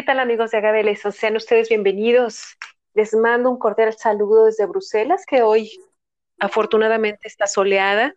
¿Qué 0.00 0.06
tal 0.06 0.18
amigos 0.18 0.50
de 0.50 0.56
Agaveles? 0.56 1.02
Sean 1.14 1.36
ustedes 1.36 1.68
bienvenidos. 1.68 2.56
Les 2.94 3.12
mando 3.12 3.50
un 3.50 3.58
cordial 3.58 3.92
saludo 3.92 4.46
desde 4.46 4.64
Bruselas, 4.64 5.26
que 5.26 5.42
hoy 5.42 5.70
afortunadamente 6.38 7.28
está 7.28 7.46
soleada 7.46 8.14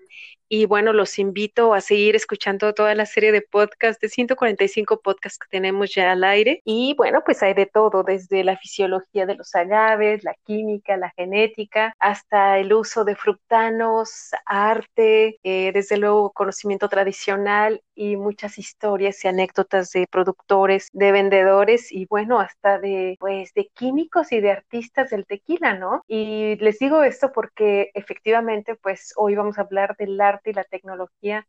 y 0.56 0.68
bueno, 0.68 0.94
los 0.94 1.18
invito 1.18 1.74
a 1.74 1.82
seguir 1.82 2.16
escuchando 2.16 2.76
toda 2.76 2.94
la 2.94 3.08
serie 3.08 3.32
de 3.32 3.42
podcasts, 3.42 4.00
de 4.00 4.08
145 4.08 5.02
podcasts 5.02 5.40
que 5.40 5.48
tenemos 5.50 5.96
ya 5.96 6.12
al 6.12 6.24
aire. 6.24 6.62
Y 6.64 6.94
bueno, 6.96 7.24
pues 7.26 7.42
hay 7.42 7.56
de 7.56 7.66
todo, 7.66 8.04
desde 8.04 8.44
la 8.44 8.56
fisiología 8.56 9.26
de 9.26 9.34
los 9.34 9.56
agaves, 9.56 10.24
la 10.24 10.36
química, 10.46 10.96
la 10.96 11.10
genética, 11.18 11.96
hasta 11.98 12.60
el 12.60 12.72
uso 12.72 13.04
de 13.04 13.16
fructanos, 13.16 14.30
arte, 14.46 15.40
eh, 15.42 15.72
desde 15.74 15.98
luego 15.98 16.32
conocimiento 16.32 16.88
tradicional 16.88 17.82
y 17.96 18.16
muchas 18.16 18.60
historias 18.60 19.26
y 19.26 19.30
anécdotas 19.30 19.90
de 19.92 20.06
productores, 20.06 20.90
de 20.94 21.12
vendedores 21.12 21.92
y 21.92 22.06
bueno, 22.06 22.40
hasta 22.40 22.78
de 22.78 23.16
pues 23.20 23.56
de 23.56 23.70
químicos 23.74 24.32
y 24.32 24.40
de 24.40 24.52
artistas 24.52 25.10
del 25.10 25.26
tequila, 25.26 25.74
¿no? 25.74 26.04
Y 26.08 26.58
les 26.58 26.78
digo 26.78 27.02
esto 27.02 27.32
porque 27.32 27.90
efectivamente 27.96 28.76
pues 28.76 29.14
hoy 29.16 29.34
vamos 29.34 29.58
a 29.58 29.62
hablar 29.62 29.96
del 29.98 30.22
arte 30.22 30.43
y 30.50 30.54
la 30.54 30.64
tecnología 30.64 31.48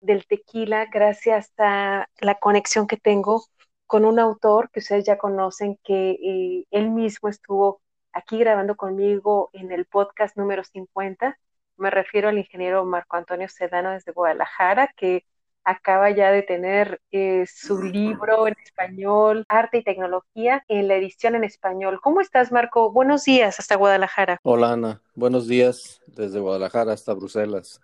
del 0.00 0.26
tequila 0.26 0.86
gracias 0.92 1.52
a 1.58 2.08
la 2.20 2.34
conexión 2.36 2.86
que 2.86 2.96
tengo 2.96 3.44
con 3.86 4.04
un 4.04 4.18
autor 4.18 4.70
que 4.70 4.80
ustedes 4.80 5.04
ya 5.04 5.18
conocen, 5.18 5.78
que 5.82 6.10
eh, 6.10 6.64
él 6.70 6.90
mismo 6.90 7.28
estuvo 7.28 7.80
aquí 8.12 8.38
grabando 8.38 8.76
conmigo 8.76 9.50
en 9.52 9.72
el 9.72 9.86
podcast 9.86 10.36
número 10.36 10.62
50. 10.62 11.38
Me 11.76 11.90
refiero 11.90 12.28
al 12.28 12.38
ingeniero 12.38 12.84
Marco 12.84 13.16
Antonio 13.16 13.48
Sedano 13.48 13.90
desde 13.90 14.12
Guadalajara, 14.12 14.92
que 14.96 15.24
acaba 15.64 16.10
ya 16.10 16.30
de 16.30 16.42
tener 16.42 17.00
eh, 17.12 17.44
su 17.46 17.82
libro 17.82 18.46
en 18.46 18.56
español, 18.64 19.44
Arte 19.48 19.78
y 19.78 19.84
Tecnología, 19.84 20.64
en 20.68 20.88
la 20.88 20.96
edición 20.96 21.34
en 21.34 21.44
español. 21.44 22.00
¿Cómo 22.02 22.20
estás, 22.20 22.50
Marco? 22.52 22.90
Buenos 22.90 23.24
días 23.24 23.58
hasta 23.58 23.76
Guadalajara. 23.76 24.38
Hola, 24.42 24.72
Ana. 24.72 25.02
Buenos 25.14 25.46
días 25.46 26.02
desde 26.06 26.40
Guadalajara 26.40 26.92
hasta 26.92 27.14
Bruselas. 27.14 27.80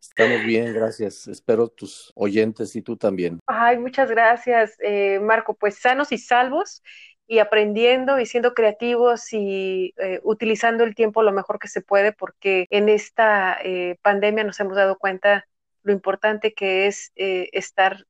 Estamos 0.00 0.44
bien, 0.44 0.72
gracias. 0.72 1.26
Espero 1.26 1.68
tus 1.68 2.12
oyentes 2.14 2.74
y 2.76 2.82
tú 2.82 2.96
también. 2.96 3.38
Ay, 3.46 3.78
muchas 3.78 4.10
gracias, 4.10 4.76
eh, 4.80 5.20
Marco. 5.20 5.54
Pues 5.54 5.78
sanos 5.78 6.12
y 6.12 6.18
salvos 6.18 6.82
y 7.26 7.40
aprendiendo 7.40 8.18
y 8.18 8.26
siendo 8.26 8.54
creativos 8.54 9.32
y 9.32 9.92
eh, 9.98 10.20
utilizando 10.22 10.84
el 10.84 10.94
tiempo 10.94 11.22
lo 11.22 11.32
mejor 11.32 11.58
que 11.58 11.68
se 11.68 11.80
puede, 11.80 12.12
porque 12.12 12.66
en 12.70 12.88
esta 12.88 13.58
eh, 13.62 13.96
pandemia 14.02 14.44
nos 14.44 14.58
hemos 14.60 14.76
dado 14.76 14.96
cuenta 14.96 15.46
lo 15.82 15.92
importante 15.92 16.52
que 16.52 16.88
es 16.88 17.12
estar 17.14 18.04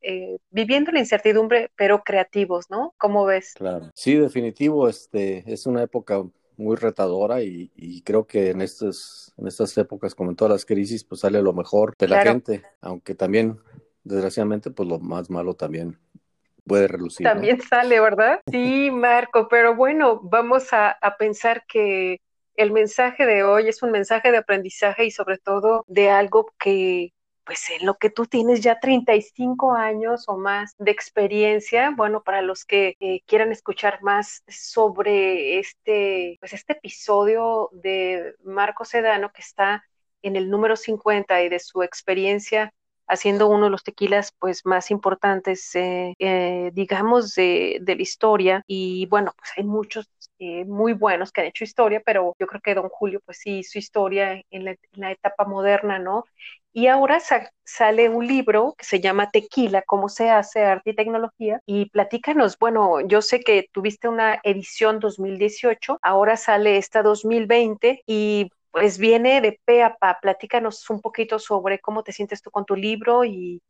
viviendo 0.49 0.93
la 0.93 0.99
incertidumbre, 0.99 1.71
pero 1.77 2.05
creativos, 2.05 2.71
¿no? 2.71 2.95
¿Cómo 2.97 3.27
ves? 3.27 3.53
Claro, 3.53 3.91
sí, 3.95 4.15
definitivo, 4.15 4.89
este, 4.89 5.45
es 5.47 5.67
una 5.67 5.83
época 5.83 6.23
muy 6.57 6.77
retadora 6.77 7.43
y, 7.43 8.03
creo 8.05 8.27
que 8.27 8.51
en 8.51 8.63
estas, 8.63 9.33
en 9.37 9.47
estas 9.47 9.77
épocas, 9.79 10.15
como 10.15 10.31
en 10.31 10.37
todas 10.37 10.53
las 10.53 10.65
crisis, 10.65 11.05
pues 11.05 11.21
sale 11.21 11.43
lo 11.43 11.53
mejor 11.53 11.95
de 11.99 12.09
la 12.09 12.23
gente, 12.23 12.63
aunque 12.81 13.15
también, 13.15 13.59
desgraciadamente, 14.05 14.71
pues 14.71 14.89
lo 14.89 14.99
más 14.99 15.31
malo 15.31 15.55
también 15.55 15.99
puede 16.65 16.89
relucir. 16.89 17.27
También 17.27 17.61
sale, 17.61 18.01
¿verdad? 18.01 18.41
Sí, 18.51 18.91
Marco, 18.91 19.49
pero 19.49 19.75
bueno, 19.75 20.21
vamos 20.23 20.73
a, 20.73 20.91
a 20.91 21.17
pensar 21.17 21.65
que 21.67 22.21
el 22.55 22.73
mensaje 22.73 23.27
de 23.27 23.45
hoy 23.45 23.69
es 23.69 23.83
un 23.83 23.91
mensaje 23.91 24.31
de 24.31 24.39
aprendizaje 24.39 25.05
y 25.05 25.11
sobre 25.11 25.39
todo 25.39 25.85
de 25.87 26.11
algo 26.11 26.53
que, 26.59 27.13
pues 27.47 27.71
en 27.71 27.87
lo 27.87 27.95
que 27.97 28.11
tú 28.11 28.27
tienes 28.27 28.61
ya 28.61 28.81
35 28.81 29.73
años 29.75 30.25
o 30.29 30.37
más 30.37 30.75
de 30.79 30.91
experiencia, 30.91 31.93
bueno, 31.97 32.23
para 32.23 32.43
los 32.43 32.65
que 32.65 32.97
eh, 33.01 33.23
quieran 33.27 33.53
escuchar 33.53 34.03
más 34.03 34.43
sobre 34.49 35.59
este, 35.61 36.37
pues 36.41 36.53
este 36.53 36.75
episodio 36.75 37.71
de 37.73 38.35
Marco 38.45 38.85
Sedano 38.85 39.33
que 39.33 39.43
está 39.43 39.85
en 40.23 40.37
el 40.37 40.51
número 40.51 40.77
50 40.77 41.43
y 41.43 41.49
de 41.49 41.61
su 41.61 41.83
experiencia 41.83 42.73
haciendo 43.09 43.49
uno 43.49 43.67
de 43.67 43.71
los 43.71 43.85
tequilas 43.85 44.33
pues 44.39 44.67
más 44.67 44.91
importantes, 44.91 45.75
eh, 45.75 46.15
eh, 46.19 46.71
digamos, 46.75 47.35
de, 47.35 47.81
la 47.87 47.95
historia. 47.95 48.63
Y 48.67 49.07
bueno, 49.07 49.33
pues 49.37 49.51
hay 49.57 49.65
muchos 49.65 50.11
muy 50.39 50.93
buenos 50.93 51.33
que 51.33 51.41
han 51.41 51.47
hecho 51.49 51.65
historia, 51.65 52.03
pero 52.05 52.35
yo 52.39 52.47
creo 52.47 52.61
que 52.61 52.75
Don 52.75 52.89
Julio 52.89 53.21
pues 53.25 53.39
sí 53.39 53.59
hizo 53.59 53.79
historia 53.79 54.43
en 54.51 54.65
la, 54.65 54.71
en 54.73 54.79
la 54.95 55.13
etapa 55.13 55.45
moderna, 55.45 55.99
¿no? 55.99 56.25
Y 56.77 56.89
ahora 56.89 57.21
sale 57.65 58.11
un 58.11 58.27
libro 58.27 58.75
que 58.77 58.85
se 58.85 59.01
llama 59.01 59.31
Tequila, 59.31 59.81
cómo 59.81 60.11
se 60.11 60.29
hace 60.29 60.63
arte 60.63 60.91
y 60.91 60.95
tecnología. 60.95 61.63
Y 61.65 61.89
platícanos, 61.89 62.59
bueno, 62.59 63.01
yo 63.01 63.23
sé 63.23 63.41
que 63.41 63.71
tuviste 63.73 64.09
una 64.09 64.41
edición 64.43 65.01
2018, 65.01 65.99
ahora 66.03 66.37
sale 66.37 66.77
esta 66.77 67.03
2020 67.03 68.03
y 68.07 68.51
pues 68.73 68.99
viene 68.99 69.41
de 69.41 69.59
pe 69.65 69.83
a 69.83 69.97
pa. 69.97 70.19
Platícanos 70.21 70.91
un 70.91 71.01
poquito 71.01 71.39
sobre 71.39 71.79
cómo 71.79 72.03
te 72.03 72.13
sientes 72.13 72.43
tú 72.43 72.51
con 72.51 72.67
tu 72.67 72.77
libro 72.77 73.25
y, 73.25 73.63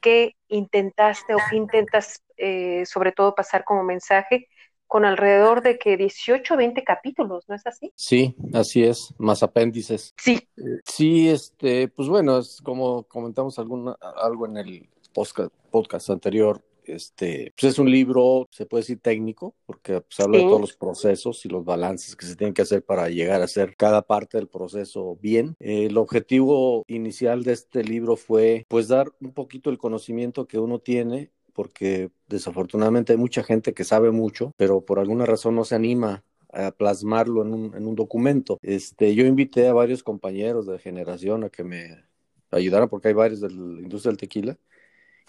qué 0.00 0.34
intentaste 0.48 1.34
o 1.34 1.38
qué 1.50 1.56
intentas 1.56 2.22
eh, 2.38 2.86
sobre 2.86 3.12
todo 3.12 3.34
pasar 3.34 3.62
como 3.64 3.82
mensaje 3.82 4.48
con 4.88 5.04
alrededor 5.04 5.62
de 5.62 5.78
que 5.78 5.96
18 5.96 6.54
o 6.54 6.56
20 6.56 6.82
capítulos, 6.82 7.44
¿no 7.48 7.54
es 7.54 7.66
así? 7.66 7.92
Sí, 7.94 8.34
así 8.54 8.82
es, 8.82 9.14
más 9.18 9.42
apéndices. 9.42 10.14
Sí. 10.16 10.40
Eh, 10.56 10.80
sí, 10.84 11.28
este, 11.28 11.88
pues 11.88 12.08
bueno, 12.08 12.38
es 12.38 12.60
como 12.62 13.04
comentamos 13.04 13.58
alguna, 13.58 13.96
algo 14.16 14.46
en 14.46 14.56
el 14.56 14.88
podcast, 15.12 15.52
podcast 15.70 16.10
anterior, 16.10 16.62
este, 16.88 17.52
pues 17.58 17.72
es 17.74 17.78
un 17.78 17.90
libro, 17.90 18.48
se 18.50 18.66
puede 18.66 18.82
decir 18.82 19.00
técnico, 19.00 19.54
porque 19.66 20.00
pues, 20.00 20.20
habla 20.20 20.38
de 20.38 20.44
todos 20.44 20.60
los 20.60 20.76
procesos 20.76 21.44
y 21.44 21.48
los 21.48 21.64
balances 21.64 22.16
que 22.16 22.26
se 22.26 22.36
tienen 22.36 22.54
que 22.54 22.62
hacer 22.62 22.82
para 22.82 23.08
llegar 23.08 23.40
a 23.42 23.44
hacer 23.44 23.76
cada 23.76 24.02
parte 24.02 24.38
del 24.38 24.48
proceso 24.48 25.16
bien. 25.20 25.54
el 25.60 25.96
objetivo 25.98 26.84
inicial 26.88 27.44
de 27.44 27.52
este 27.52 27.84
libro 27.84 28.16
fue, 28.16 28.64
pues, 28.68 28.88
dar 28.88 29.12
un 29.20 29.32
poquito 29.32 29.70
el 29.70 29.78
conocimiento 29.78 30.46
que 30.46 30.58
uno 30.58 30.78
tiene 30.78 31.30
porque 31.58 32.12
desafortunadamente 32.28 33.12
hay 33.12 33.18
mucha 33.18 33.42
gente 33.42 33.74
que 33.74 33.82
sabe 33.82 34.12
mucho, 34.12 34.52
pero 34.56 34.80
por 34.80 35.00
alguna 35.00 35.26
razón 35.26 35.56
no 35.56 35.64
se 35.64 35.74
anima 35.74 36.22
a 36.52 36.70
plasmarlo 36.70 37.42
en 37.42 37.52
un, 37.52 37.74
en 37.74 37.84
un 37.84 37.96
documento. 37.96 38.60
Este, 38.62 39.12
yo 39.16 39.26
invité 39.26 39.66
a 39.66 39.72
varios 39.72 40.04
compañeros 40.04 40.68
de 40.68 40.78
generación 40.78 41.42
a 41.42 41.48
que 41.50 41.64
me 41.64 42.04
ayudaran, 42.52 42.88
porque 42.88 43.08
hay 43.08 43.14
varios 43.14 43.40
de 43.40 43.50
la 43.50 43.82
industria 43.82 44.10
del 44.10 44.18
tequila, 44.18 44.56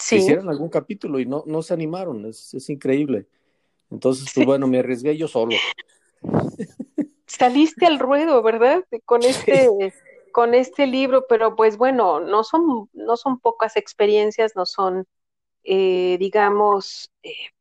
que 0.07 0.17
hicieran 0.17 0.47
algún 0.49 0.69
capítulo 0.69 1.19
y 1.19 1.25
no, 1.25 1.43
no 1.47 1.63
se 1.63 1.73
animaron, 1.73 2.23
es, 2.27 2.53
es 2.53 2.69
increíble. 2.69 3.25
Entonces, 3.89 4.29
pues 4.31 4.45
bueno, 4.45 4.67
me 4.67 4.77
arriesgué 4.77 5.17
yo 5.17 5.27
solo. 5.27 5.55
Saliste 7.25 7.87
al 7.87 7.97
ruedo, 7.97 8.43
¿verdad? 8.43 8.85
Con 9.03 9.23
este, 9.23 9.67
con 10.31 10.53
este 10.53 10.85
libro, 10.85 11.25
pero 11.27 11.55
pues 11.55 11.75
bueno, 11.75 12.19
no 12.19 12.43
son, 12.43 12.87
no 12.93 13.17
son 13.17 13.39
pocas 13.39 13.75
experiencias, 13.77 14.55
no 14.55 14.67
son 14.67 15.07
eh, 15.71 16.17
digamos, 16.17 17.11
eh, 17.21 17.51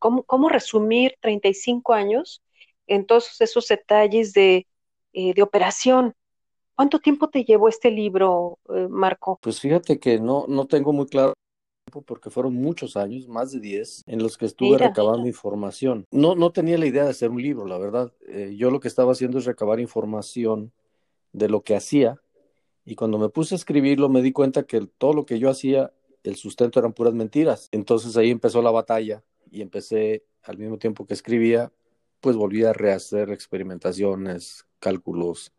¿cómo, 0.00 0.48
resumir 0.48 1.14
35 1.20 1.92
años 1.92 2.42
en 2.88 3.06
todos 3.06 3.40
esos 3.40 3.68
detalles 3.68 4.32
de, 4.32 4.66
eh, 5.12 5.32
de 5.32 5.42
operación? 5.42 6.12
¿Cuánto 6.74 6.98
tiempo 6.98 7.28
te 7.28 7.44
llevó 7.44 7.68
este 7.68 7.92
libro, 7.92 8.58
Marco? 8.90 9.38
Pues 9.40 9.60
fíjate 9.60 10.00
que 10.00 10.18
no, 10.18 10.46
no 10.48 10.66
tengo 10.66 10.92
muy 10.92 11.06
claro 11.06 11.34
porque 12.04 12.30
fueron 12.30 12.54
muchos 12.54 12.96
años, 12.96 13.28
más 13.28 13.52
de 13.52 13.60
10, 13.60 14.02
en 14.06 14.20
los 14.20 14.36
que 14.36 14.46
estuve 14.46 14.76
recabando 14.76 15.28
información. 15.28 16.04
No, 16.10 16.34
no 16.34 16.50
tenía 16.50 16.76
la 16.76 16.86
idea 16.86 17.04
de 17.04 17.10
hacer 17.10 17.30
un 17.30 17.40
libro, 17.40 17.64
la 17.64 17.78
verdad. 17.78 18.12
yo 18.56 18.72
lo 18.72 18.80
que 18.80 18.88
estaba 18.88 19.12
haciendo 19.12 19.38
es 19.38 19.44
recabar 19.44 19.78
información 19.78 20.72
de 21.32 21.48
lo 21.48 21.62
que 21.62 21.76
hacía 21.76 22.20
y 22.84 22.96
cuando 22.96 23.18
me 23.18 23.28
puse 23.28 23.54
a 23.54 23.56
escribirlo 23.56 24.08
me 24.08 24.20
di 24.20 24.32
cuenta 24.32 24.64
que 24.64 24.84
todo 24.98 25.12
lo 25.12 25.26
que 25.26 25.38
yo 25.38 25.48
hacía 25.48 25.92
el 26.28 26.36
sustento 26.36 26.78
eran 26.78 26.92
puras 26.92 27.14
mentiras. 27.14 27.68
Entonces 27.72 28.16
ahí 28.16 28.30
empezó 28.30 28.62
la 28.62 28.70
batalla 28.70 29.22
y 29.50 29.62
empecé 29.62 30.24
al 30.42 30.58
mismo 30.58 30.78
tiempo 30.78 31.06
que 31.06 31.14
escribía, 31.14 31.72
pues 32.20 32.36
volví 32.36 32.64
a 32.64 32.72
rehacer 32.72 33.30
experimentaciones, 33.30 34.66
cálculos, 34.78 35.52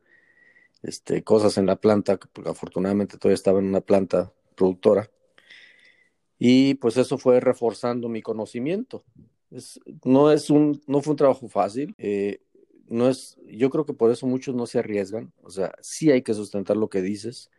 este, 0.83 1.23
cosas 1.23 1.57
en 1.57 1.65
la 1.65 1.75
planta, 1.75 2.17
porque 2.17 2.49
afortunadamente 2.49 3.17
todavía 3.17 3.35
estaba 3.35 3.59
en 3.59 3.65
una 3.65 3.81
planta 3.81 4.33
productora. 4.55 5.09
Y 6.39 6.75
pues 6.75 6.97
eso 6.97 7.17
fue 7.17 7.39
reforzando 7.39 8.09
mi 8.09 8.21
conocimiento. 8.21 9.03
no, 10.03 10.31
es 10.31 10.49
un, 10.49 10.81
no 10.87 11.01
fue 11.01 11.11
un 11.11 11.17
trabajo 11.17 11.47
fácil. 11.47 11.95
Eh, 11.97 12.41
no 12.87 13.09
es, 13.09 13.37
yo 13.47 13.69
creo 13.69 13.85
que 13.85 13.93
por 13.93 14.11
eso 14.11 14.27
muchos 14.27 14.55
no 14.55 14.67
se 14.67 14.79
arriesgan. 14.79 15.33
O 15.41 15.49
sea, 15.49 15.73
sí 15.81 16.11
hay 16.11 16.21
que 16.21 16.33
sustentar 16.33 16.77
lo 16.77 16.89
que 16.89 17.01
dices 17.01 17.49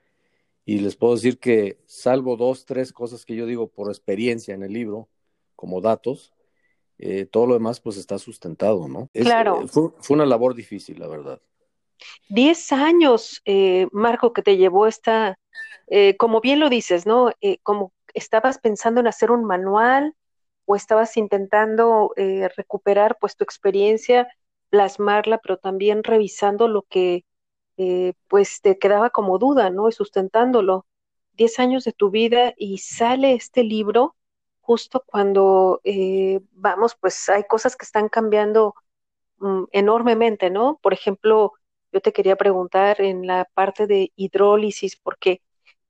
y 0.69 0.81
les 0.81 0.97
puedo 0.97 1.15
decir 1.15 1.39
que 1.39 1.79
salvo 1.87 2.37
dos, 2.37 2.67
tres 2.67 2.93
cosas 2.93 3.25
que 3.25 3.35
yo 3.35 3.47
digo 3.47 3.69
por 3.69 3.89
experiencia 3.89 4.55
en 4.55 4.63
el 4.63 4.75
libro, 4.75 5.09
como 5.57 5.81
datos, 5.81 6.35
eh, 6.99 7.25
todo 7.25 7.47
lo 7.47 7.55
demás 7.55 7.81
pues 7.81 7.97
está 7.97 8.19
sustentado, 8.19 8.87
¿no? 8.87 9.09
claro. 9.15 9.63
Eh, 9.63 9.69
fue, 9.69 9.93
una 10.11 10.27
labor 10.27 10.55
difícil, 10.55 10.99
la 10.99 11.09
verdad. 11.09 11.41
Diez 12.29 12.71
años, 12.71 13.41
eh, 13.47 13.87
Marco, 13.93 14.35
que 14.35 14.43
te 14.43 14.59
llevó 14.59 14.87
esta, 14.87 15.39
como 16.19 16.43
bien 16.43 16.61
lo 16.61 16.69
dices, 16.69 17.07
¿no? 17.07 17.33
como 17.63 17.95
estabas 18.13 18.59
pensando 18.59 19.01
en 19.01 19.07
hacer 19.07 19.31
un 19.31 19.45
manual, 19.45 20.15
o 20.69 20.77
estabas 20.77 21.17
intentando 21.17 22.13
eh, 22.17 22.47
recuperar 22.55 23.17
pues 23.19 23.37
tu 23.37 23.43
experiencia, 23.43 24.29
plasmarla, 24.69 25.39
pero 25.39 25.57
también 25.57 26.05
revisando 26.05 26.69
lo 26.69 26.83
que 26.83 27.25
eh, 27.79 28.15
pues 28.29 28.61
te 28.61 28.79
quedaba 28.79 29.11
como 29.11 29.39
duda, 29.39 29.71
¿no? 29.71 29.89
Y 29.89 29.93
sustentándolo. 29.93 30.87
Diez 31.33 31.59
años 31.61 31.85
de 31.85 31.93
tu 31.93 32.11
vida 32.11 32.55
y 32.57 32.79
sale 32.79 33.35
este 33.35 33.65
libro 33.65 34.17
justo 34.61 35.05
cuando 35.07 35.81
eh, 35.85 36.41
vamos, 36.53 36.97
pues 37.01 37.29
hay 37.31 37.45
cosas 37.45 37.77
que 37.77 37.85
están 37.85 38.09
cambiando 38.09 38.75
mm, 39.39 39.65
enormemente, 39.73 40.51
¿no? 40.51 40.79
Por 40.83 40.93
ejemplo, 40.93 41.55
yo 41.93 42.01
te 42.01 42.13
quería 42.13 42.37
preguntar 42.37 43.01
en 43.01 43.27
la 43.27 43.47
parte 43.55 43.87
de 43.87 44.13
hidrólisis, 44.17 44.97
porque, 44.97 45.43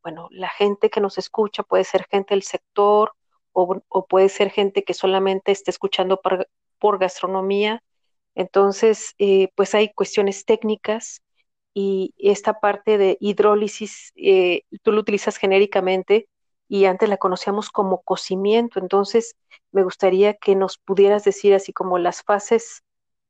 bueno, 0.03 0.29
la 0.31 0.49
gente 0.51 0.91
que 0.91 1.01
nos 1.01 1.19
escucha 1.19 1.63
puede 1.65 1.85
ser 1.85 2.07
gente 2.11 2.35
del 2.35 2.43
sector 2.45 3.15
o, 3.53 4.07
puede 4.09 4.29
ser 4.29 4.51
gente 4.51 4.85
que 4.85 4.95
solamente 4.95 5.53
esté 5.53 5.71
escuchando 5.71 6.21
por, 6.21 6.99
gastronomía. 6.99 7.83
Entonces, 8.35 9.15
eh, 9.19 9.51
pues 9.57 9.75
hay 9.75 9.93
cuestiones 9.93 10.45
técnicas 10.45 11.23
y 11.81 12.13
esta 12.19 12.59
parte 12.59 12.99
de 12.99 13.17
hidrólisis, 13.21 14.13
eh, 14.17 14.63
tú 14.83 14.91
lo 14.91 15.01
utilizas 15.01 15.37
genéricamente 15.37 16.29
y 16.67 16.87
antes 16.87 17.09
la 17.09 17.19
conocíamos 17.19 17.71
como 17.71 18.03
cocimiento. 18.03 18.81
Entonces, 18.81 19.37
me 19.71 19.85
gustaría 19.85 20.35
que 20.35 20.57
nos 20.57 20.79
pudieras 20.79 21.23
decir 21.23 21.55
así 21.55 21.73
como 21.73 21.99
las 21.99 22.25
fases 22.25 22.83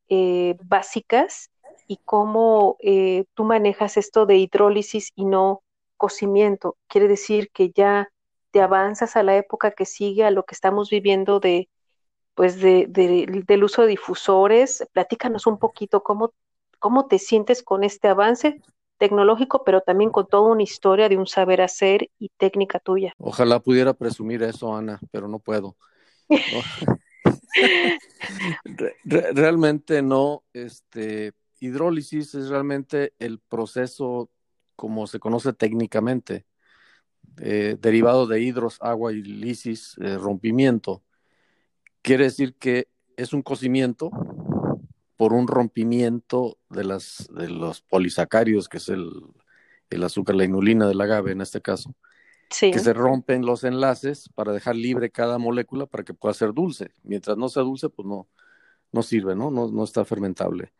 eh, 0.08 0.56
básicas 0.64 1.50
y 1.86 1.98
cómo 2.06 2.78
eh, 2.80 3.26
tú 3.34 3.44
manejas 3.44 3.98
esto 3.98 4.24
de 4.24 4.36
hidrólisis 4.38 5.12
y 5.14 5.26
no 5.26 5.62
cocimiento. 5.98 6.78
Quiere 6.86 7.06
decir 7.06 7.50
que 7.52 7.70
ya 7.70 8.08
te 8.50 8.62
avanzas 8.62 9.16
a 9.16 9.22
la 9.22 9.36
época 9.36 9.72
que 9.72 9.84
sigue, 9.84 10.24
a 10.24 10.30
lo 10.30 10.44
que 10.44 10.54
estamos 10.54 10.88
viviendo 10.88 11.38
de, 11.38 11.68
pues 12.34 12.62
de, 12.62 12.86
del 12.88 13.64
uso 13.64 13.82
de 13.82 13.88
difusores. 13.88 14.86
Platícanos 14.92 15.46
un 15.46 15.58
poquito 15.58 16.02
cómo, 16.02 16.32
cómo 16.78 17.06
te 17.06 17.18
sientes 17.18 17.62
con 17.62 17.84
este 17.84 18.08
avance 18.08 18.60
tecnológico, 18.98 19.62
pero 19.64 19.80
también 19.80 20.10
con 20.10 20.26
toda 20.26 20.50
una 20.50 20.62
historia 20.62 21.08
de 21.08 21.16
un 21.16 21.26
saber 21.26 21.60
hacer 21.60 22.10
y 22.18 22.30
técnica 22.36 22.80
tuya. 22.80 23.14
Ojalá 23.18 23.60
pudiera 23.60 23.94
presumir 23.94 24.42
eso, 24.42 24.74
Ana, 24.74 25.00
pero 25.10 25.28
no 25.28 25.38
puedo. 25.38 25.76
realmente 29.04 30.02
no, 30.02 30.44
este, 30.52 31.32
hidrólisis 31.60 32.34
es 32.34 32.48
realmente 32.48 33.14
el 33.18 33.38
proceso 33.38 34.30
como 34.76 35.06
se 35.06 35.18
conoce 35.18 35.52
técnicamente, 35.52 36.46
eh, 37.40 37.76
derivado 37.80 38.26
de 38.26 38.40
hidros, 38.40 38.78
agua 38.80 39.12
y 39.12 39.22
lisis, 39.22 39.96
eh, 40.00 40.16
rompimiento. 40.16 41.02
Quiere 42.02 42.24
decir 42.24 42.54
que 42.54 42.88
es 43.16 43.32
un 43.32 43.42
cocimiento 43.42 44.10
por 45.18 45.32
un 45.32 45.48
rompimiento 45.48 46.58
de, 46.70 46.84
las, 46.84 47.28
de 47.34 47.48
los 47.48 47.82
polisacáridos, 47.82 48.68
que 48.68 48.76
es 48.76 48.88
el, 48.88 49.10
el 49.90 50.04
azúcar, 50.04 50.36
la 50.36 50.44
inulina 50.44 50.86
del 50.86 51.00
agave 51.00 51.32
en 51.32 51.40
este 51.40 51.60
caso, 51.60 51.92
que 52.48 52.78
se 52.78 52.92
rompen 52.92 53.44
los 53.44 53.64
enlaces 53.64 54.30
para 54.36 54.52
dejar 54.52 54.76
libre 54.76 55.10
cada 55.10 55.36
molécula 55.38 55.86
para 55.86 56.04
que 56.04 56.14
pueda 56.14 56.34
ser 56.34 56.54
dulce. 56.54 56.92
Mientras 57.02 57.36
no 57.36 57.48
sea 57.48 57.64
dulce, 57.64 57.88
pues 57.88 58.06
no, 58.06 58.28
no 58.92 59.02
sirve, 59.02 59.34
¿no? 59.34 59.50
No, 59.50 59.68
no 59.68 59.82
está 59.82 60.04
fermentable. 60.04 60.72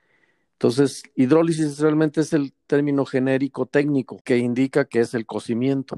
Entonces, 0.53 1.03
hidrólisis 1.17 1.81
realmente 1.81 2.21
es 2.21 2.33
el 2.33 2.53
término 2.69 3.05
genérico 3.07 3.67
técnico 3.67 4.21
que 4.25 4.39
indica 4.39 4.85
que 4.85 5.01
es 5.01 5.15
el 5.15 5.27
cocimiento, 5.27 5.97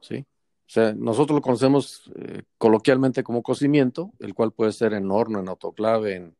¿sí? 0.00 0.26
O 0.66 0.70
sea, 0.74 0.92
nosotros 0.92 1.36
lo 1.36 1.42
conocemos 1.42 2.10
eh, 2.16 2.42
coloquialmente 2.58 3.22
como 3.22 3.44
cocimiento, 3.44 4.10
el 4.18 4.34
cual 4.34 4.50
puede 4.50 4.72
ser 4.72 4.92
en 4.92 5.08
horno, 5.12 5.38
en 5.38 5.48
autoclave, 5.48 6.16
en, 6.16 6.36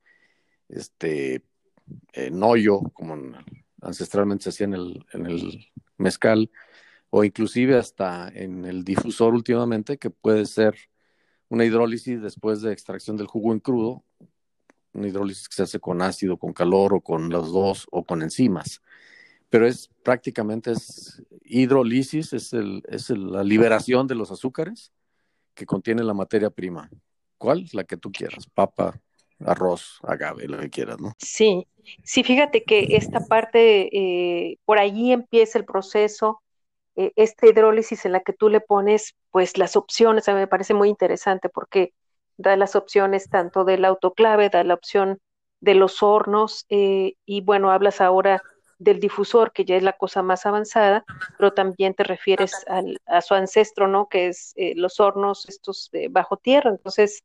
este, 0.69 1.45
en 2.13 2.43
hoyo, 2.43 2.81
como 2.93 3.17
ancestralmente 3.83 4.45
se 4.45 4.51
hacía 4.51 4.67
en 4.67 4.75
el, 4.75 5.07
en 5.13 5.27
el 5.27 5.73
mezcal, 5.99 6.51
o 7.11 7.25
inclusive 7.25 7.77
hasta 7.77 8.29
en 8.29 8.65
el 8.65 8.85
difusor 8.85 9.35
últimamente, 9.35 9.99
que 9.99 10.11
puede 10.11 10.47
ser 10.47 10.77
una 11.49 11.65
hidrólisis 11.65 12.21
después 12.21 12.61
de 12.63 12.73
extracción 12.73 13.17
del 13.17 13.27
jugo 13.27 13.53
en 13.53 13.61
crudo, 13.61 14.05
una 14.93 15.09
hidrólisis 15.09 15.49
que 15.49 15.57
se 15.57 15.63
hace 15.63 15.81
con 15.81 16.03
ácido, 16.03 16.39
con 16.39 16.53
calor 16.53 16.95
o 16.95 17.01
con 17.01 17.29
los 17.29 17.53
dos 17.53 17.87
o 17.91 18.05
con 18.05 18.23
enzimas. 18.23 18.83
Pero 19.51 19.67
es 19.67 19.91
prácticamente 20.03 20.73
es 20.73 21.23
hidrólisis, 21.43 22.33
es, 22.33 22.53
el, 22.53 22.83
es 22.89 23.11
la 23.11 23.45
liberación 23.45 24.07
de 24.07 24.15
los 24.15 24.31
azúcares 24.33 24.93
que 25.55 25.67
contiene 25.67 26.03
la 26.03 26.15
materia 26.15 26.51
prima. 26.51 26.91
¿Cuál? 27.39 27.67
La 27.73 27.85
que 27.85 27.97
tú 27.97 28.11
quieras, 28.11 28.47
papa, 28.47 29.01
arroz, 29.45 29.99
agave, 30.03 30.47
lo 30.49 30.59
que 30.59 30.71
quieras, 30.71 31.01
¿no? 31.01 31.13
Sí, 31.19 31.67
sí, 32.03 32.25
fíjate 32.25 32.65
que 32.65 32.89
esta 32.91 33.21
parte, 33.21 33.89
eh, 33.93 34.59
por 34.65 34.79
allí 34.79 35.13
empieza 35.13 35.59
el 35.59 35.65
proceso, 35.65 36.43
eh, 36.97 37.13
esta 37.17 37.47
hidrólisis 37.47 38.05
en 38.05 38.13
la 38.13 38.21
que 38.21 38.33
tú 38.33 38.49
le 38.49 38.61
pones, 38.61 39.15
pues 39.31 39.59
las 39.59 39.77
opciones, 39.77 40.29
a 40.29 40.33
mí 40.33 40.41
me 40.41 40.47
parece 40.47 40.75
muy 40.75 40.89
interesante 40.89 41.49
porque 41.49 41.93
da 42.37 42.57
las 42.57 42.77
opciones 42.77 43.29
tanto 43.29 43.65
del 43.65 43.85
autoclave, 43.85 44.51
da 44.51 44.65
la 44.65 44.75
opción 44.75 45.19
de 45.61 45.75
los 45.75 46.03
hornos, 46.03 46.67
eh, 46.69 47.15
y 47.25 47.41
bueno, 47.41 47.71
hablas 47.71 48.01
ahora 48.01 48.43
del 48.79 49.01
difusor, 49.01 49.53
que 49.53 49.65
ya 49.65 49.77
es 49.77 49.83
la 49.83 49.95
cosa 49.95 50.23
más 50.23 50.47
avanzada, 50.47 51.05
pero 51.39 51.53
también 51.53 51.95
te 51.95 52.03
refieres 52.03 52.53
al, 52.67 53.01
a 53.07 53.23
su 53.23 53.35
ancestro, 53.35 53.89
¿no? 53.89 54.09
Que 54.09 54.27
es 54.29 54.53
los 54.75 55.01
hornos 55.01 55.49
estos 55.49 55.91
bajo 56.11 56.37
tierra. 56.37 56.71
Entonces, 56.71 57.23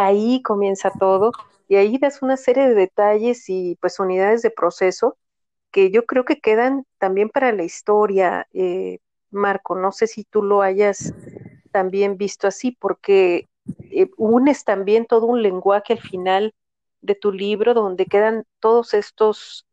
ahí 0.00 0.40
comienza 0.42 0.90
todo 0.98 1.32
y 1.68 1.76
ahí 1.76 1.98
das 1.98 2.22
una 2.22 2.38
serie 2.38 2.66
de 2.68 2.74
detalles 2.74 3.48
y 3.50 3.76
pues 3.80 4.00
unidades 4.00 4.40
de 4.40 4.50
proceso 4.50 5.18
que 5.70 5.90
yo 5.90 6.06
creo 6.06 6.24
que 6.24 6.40
quedan 6.40 6.86
también 6.98 7.28
para 7.28 7.52
la 7.52 7.64
historia, 7.64 8.48
eh, 8.54 8.98
Marco. 9.30 9.76
No 9.76 9.92
sé 9.92 10.06
si 10.06 10.24
tú 10.24 10.42
lo 10.42 10.62
hayas 10.62 11.14
también 11.70 12.16
visto 12.16 12.48
así, 12.48 12.72
porque 12.72 13.48
eh, 13.90 14.10
unes 14.16 14.64
también 14.64 15.04
todo 15.06 15.26
un 15.26 15.42
lenguaje 15.42 15.92
al 15.92 16.00
final 16.00 16.54
de 17.02 17.14
tu 17.14 17.30
libro 17.30 17.74
donde 17.74 18.06
quedan 18.06 18.44
todos 18.58 18.94
estos 18.94 19.66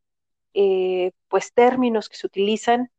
eh, 0.53 1.11
pues 1.29 1.53
términos 1.53 2.09
que 2.09 2.17
se 2.17 2.27
utilizan 2.27 2.91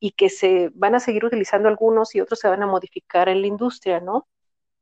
y 0.00 0.12
que 0.12 0.30
se 0.30 0.70
van 0.74 0.94
a 0.94 1.00
seguir 1.00 1.24
utilizando 1.24 1.68
algunos 1.68 2.14
y 2.14 2.20
otros 2.20 2.38
se 2.38 2.48
van 2.48 2.62
a 2.62 2.66
modificar 2.66 3.28
en 3.28 3.40
la 3.40 3.48
industria, 3.48 4.00
¿no? 4.00 4.28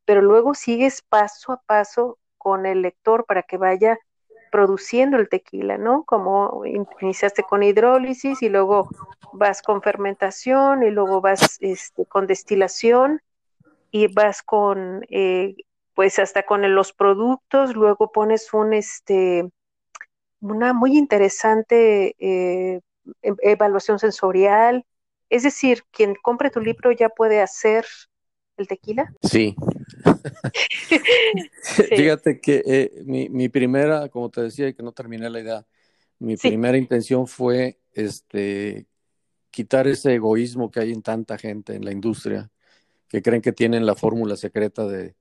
Pero 0.07 0.21
luego 0.21 0.53
sigues 0.53 1.01
paso 1.01 1.51
a 1.51 1.61
paso 1.63 2.17
con 2.37 2.65
el 2.65 2.81
lector 2.81 3.25
para 3.25 3.43
que 3.43 3.57
vaya 3.57 3.99
produciendo 4.53 5.17
el 5.17 5.27
tequila, 5.27 5.77
¿no? 5.77 6.05
Como 6.05 6.63
iniciaste 7.01 7.43
con 7.43 7.61
hidrólisis 7.61 8.41
y 8.41 8.47
luego 8.47 8.87
vas 9.33 9.61
con 9.61 9.81
fermentación 9.81 10.83
y 10.83 10.91
luego 10.91 11.19
vas 11.19 11.57
este, 11.59 12.05
con 12.05 12.25
destilación 12.25 13.21
y 13.91 14.07
vas 14.07 14.41
con, 14.43 15.05
eh, 15.09 15.55
pues 15.93 16.19
hasta 16.19 16.43
con 16.43 16.73
los 16.73 16.93
productos, 16.93 17.75
luego 17.75 18.09
pones 18.13 18.53
un, 18.53 18.71
este, 18.71 19.49
una 20.39 20.71
muy 20.71 20.97
interesante 20.97 22.15
eh, 22.17 22.79
e-, 23.23 23.35
evaluación 23.41 23.99
sensorial. 23.99 24.85
Es 25.29 25.43
decir, 25.43 25.83
quien 25.91 26.15
compre 26.15 26.49
tu 26.49 26.61
libro 26.61 26.93
ya 26.93 27.09
puede 27.09 27.41
hacer 27.41 27.85
el 28.57 28.67
tequila? 28.67 29.13
Sí. 29.23 29.55
Fíjate 31.95 32.39
que 32.39 32.63
eh, 32.65 33.03
mi, 33.05 33.29
mi, 33.29 33.49
primera, 33.49 34.09
como 34.09 34.29
te 34.29 34.41
decía, 34.41 34.67
y 34.67 34.73
que 34.73 34.83
no 34.83 34.91
terminé 34.91 35.29
la 35.29 35.39
idea, 35.39 35.65
mi 36.19 36.35
primera 36.37 36.77
intención 36.77 37.27
fue 37.27 37.79
este 37.93 38.87
quitar 39.51 39.87
ese 39.87 40.15
egoísmo 40.15 40.69
que 40.69 40.79
hay 40.79 40.91
en 40.91 41.01
tanta 41.01 41.37
gente 41.37 41.75
en 41.75 41.83
la 41.83 41.91
industria 41.91 42.51
que 43.07 43.21
creen 43.21 43.41
que 43.41 43.53
tienen 43.53 43.85
la 43.85 43.95
fórmula 43.95 44.35
secreta 44.35 44.85
de 44.85 45.15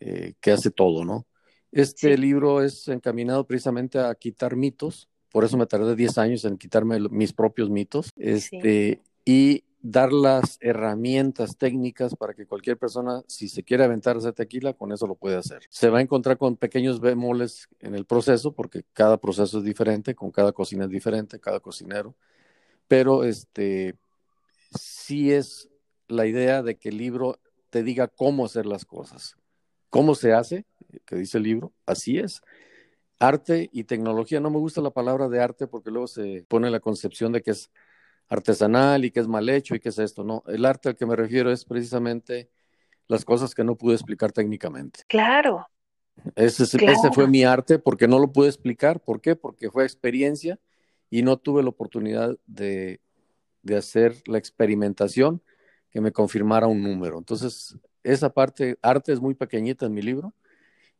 eh, 0.00 0.34
que 0.40 0.52
hace 0.52 0.70
todo, 0.70 1.04
¿no? 1.04 1.26
Este 1.72 2.16
libro 2.16 2.62
es 2.62 2.88
encaminado 2.88 3.46
precisamente 3.46 3.98
a 3.98 4.14
quitar 4.14 4.56
mitos, 4.56 5.08
por 5.30 5.44
eso 5.44 5.58
me 5.58 5.66
tardé 5.66 5.94
10 5.94 6.16
años 6.16 6.44
en 6.44 6.56
quitarme 6.56 6.98
mis 7.10 7.32
propios 7.32 7.68
mitos, 7.68 8.10
este, 8.16 9.02
y 9.24 9.64
dar 9.80 10.12
las 10.12 10.58
herramientas 10.60 11.56
técnicas 11.56 12.16
para 12.16 12.34
que 12.34 12.46
cualquier 12.46 12.76
persona, 12.76 13.22
si 13.28 13.48
se 13.48 13.62
quiere 13.62 13.84
aventar 13.84 14.16
ese 14.16 14.32
tequila, 14.32 14.72
con 14.72 14.92
eso 14.92 15.06
lo 15.06 15.14
puede 15.14 15.36
hacer. 15.36 15.62
Se 15.70 15.88
va 15.88 15.98
a 15.98 16.02
encontrar 16.02 16.36
con 16.36 16.56
pequeños 16.56 17.00
bemoles 17.00 17.68
en 17.80 17.94
el 17.94 18.04
proceso, 18.04 18.52
porque 18.52 18.82
cada 18.92 19.18
proceso 19.18 19.58
es 19.58 19.64
diferente, 19.64 20.14
con 20.14 20.30
cada 20.30 20.52
cocina 20.52 20.84
es 20.84 20.90
diferente, 20.90 21.40
cada 21.40 21.60
cocinero, 21.60 22.14
pero 22.88 23.24
este 23.24 23.96
sí 24.78 25.32
es 25.32 25.68
la 26.08 26.26
idea 26.26 26.62
de 26.62 26.76
que 26.76 26.88
el 26.88 26.98
libro 26.98 27.38
te 27.70 27.82
diga 27.82 28.08
cómo 28.08 28.46
hacer 28.46 28.66
las 28.66 28.84
cosas. 28.84 29.36
¿Cómo 29.90 30.14
se 30.14 30.32
hace? 30.32 30.64
Que 31.04 31.16
dice 31.16 31.38
el 31.38 31.44
libro, 31.44 31.72
así 31.86 32.18
es. 32.18 32.42
Arte 33.18 33.68
y 33.72 33.84
tecnología, 33.84 34.40
no 34.40 34.50
me 34.50 34.58
gusta 34.58 34.80
la 34.80 34.90
palabra 34.90 35.28
de 35.28 35.40
arte 35.40 35.66
porque 35.66 35.90
luego 35.90 36.06
se 36.06 36.44
pone 36.48 36.70
la 36.70 36.80
concepción 36.80 37.32
de 37.32 37.42
que 37.42 37.50
es 37.52 37.70
artesanal 38.28 39.04
y 39.04 39.10
que 39.10 39.20
es 39.20 39.28
mal 39.28 39.48
hecho 39.48 39.74
y 39.74 39.80
que 39.80 39.88
es 39.88 39.98
esto. 39.98 40.24
No, 40.24 40.42
el 40.46 40.64
arte 40.64 40.90
al 40.90 40.96
que 40.96 41.06
me 41.06 41.16
refiero 41.16 41.50
es 41.50 41.64
precisamente 41.64 42.50
las 43.06 43.24
cosas 43.24 43.54
que 43.54 43.64
no 43.64 43.76
pude 43.76 43.94
explicar 43.94 44.32
técnicamente. 44.32 45.00
Claro. 45.08 45.66
Ese, 46.34 46.64
ese 46.64 47.12
fue 47.12 47.26
mi 47.28 47.44
arte 47.44 47.78
porque 47.78 48.08
no 48.08 48.18
lo 48.18 48.32
pude 48.32 48.48
explicar. 48.48 49.00
¿Por 49.00 49.20
qué? 49.20 49.36
Porque 49.36 49.70
fue 49.70 49.84
experiencia 49.84 50.58
y 51.10 51.22
no 51.22 51.38
tuve 51.38 51.62
la 51.62 51.70
oportunidad 51.70 52.36
de, 52.46 53.00
de 53.62 53.76
hacer 53.76 54.16
la 54.26 54.38
experimentación 54.38 55.42
que 55.90 56.00
me 56.00 56.12
confirmara 56.12 56.66
un 56.66 56.82
número. 56.82 57.18
Entonces, 57.18 57.78
esa 58.02 58.30
parte, 58.30 58.78
arte 58.82 59.12
es 59.12 59.20
muy 59.20 59.34
pequeñita 59.34 59.86
en 59.86 59.94
mi 59.94 60.02
libro 60.02 60.34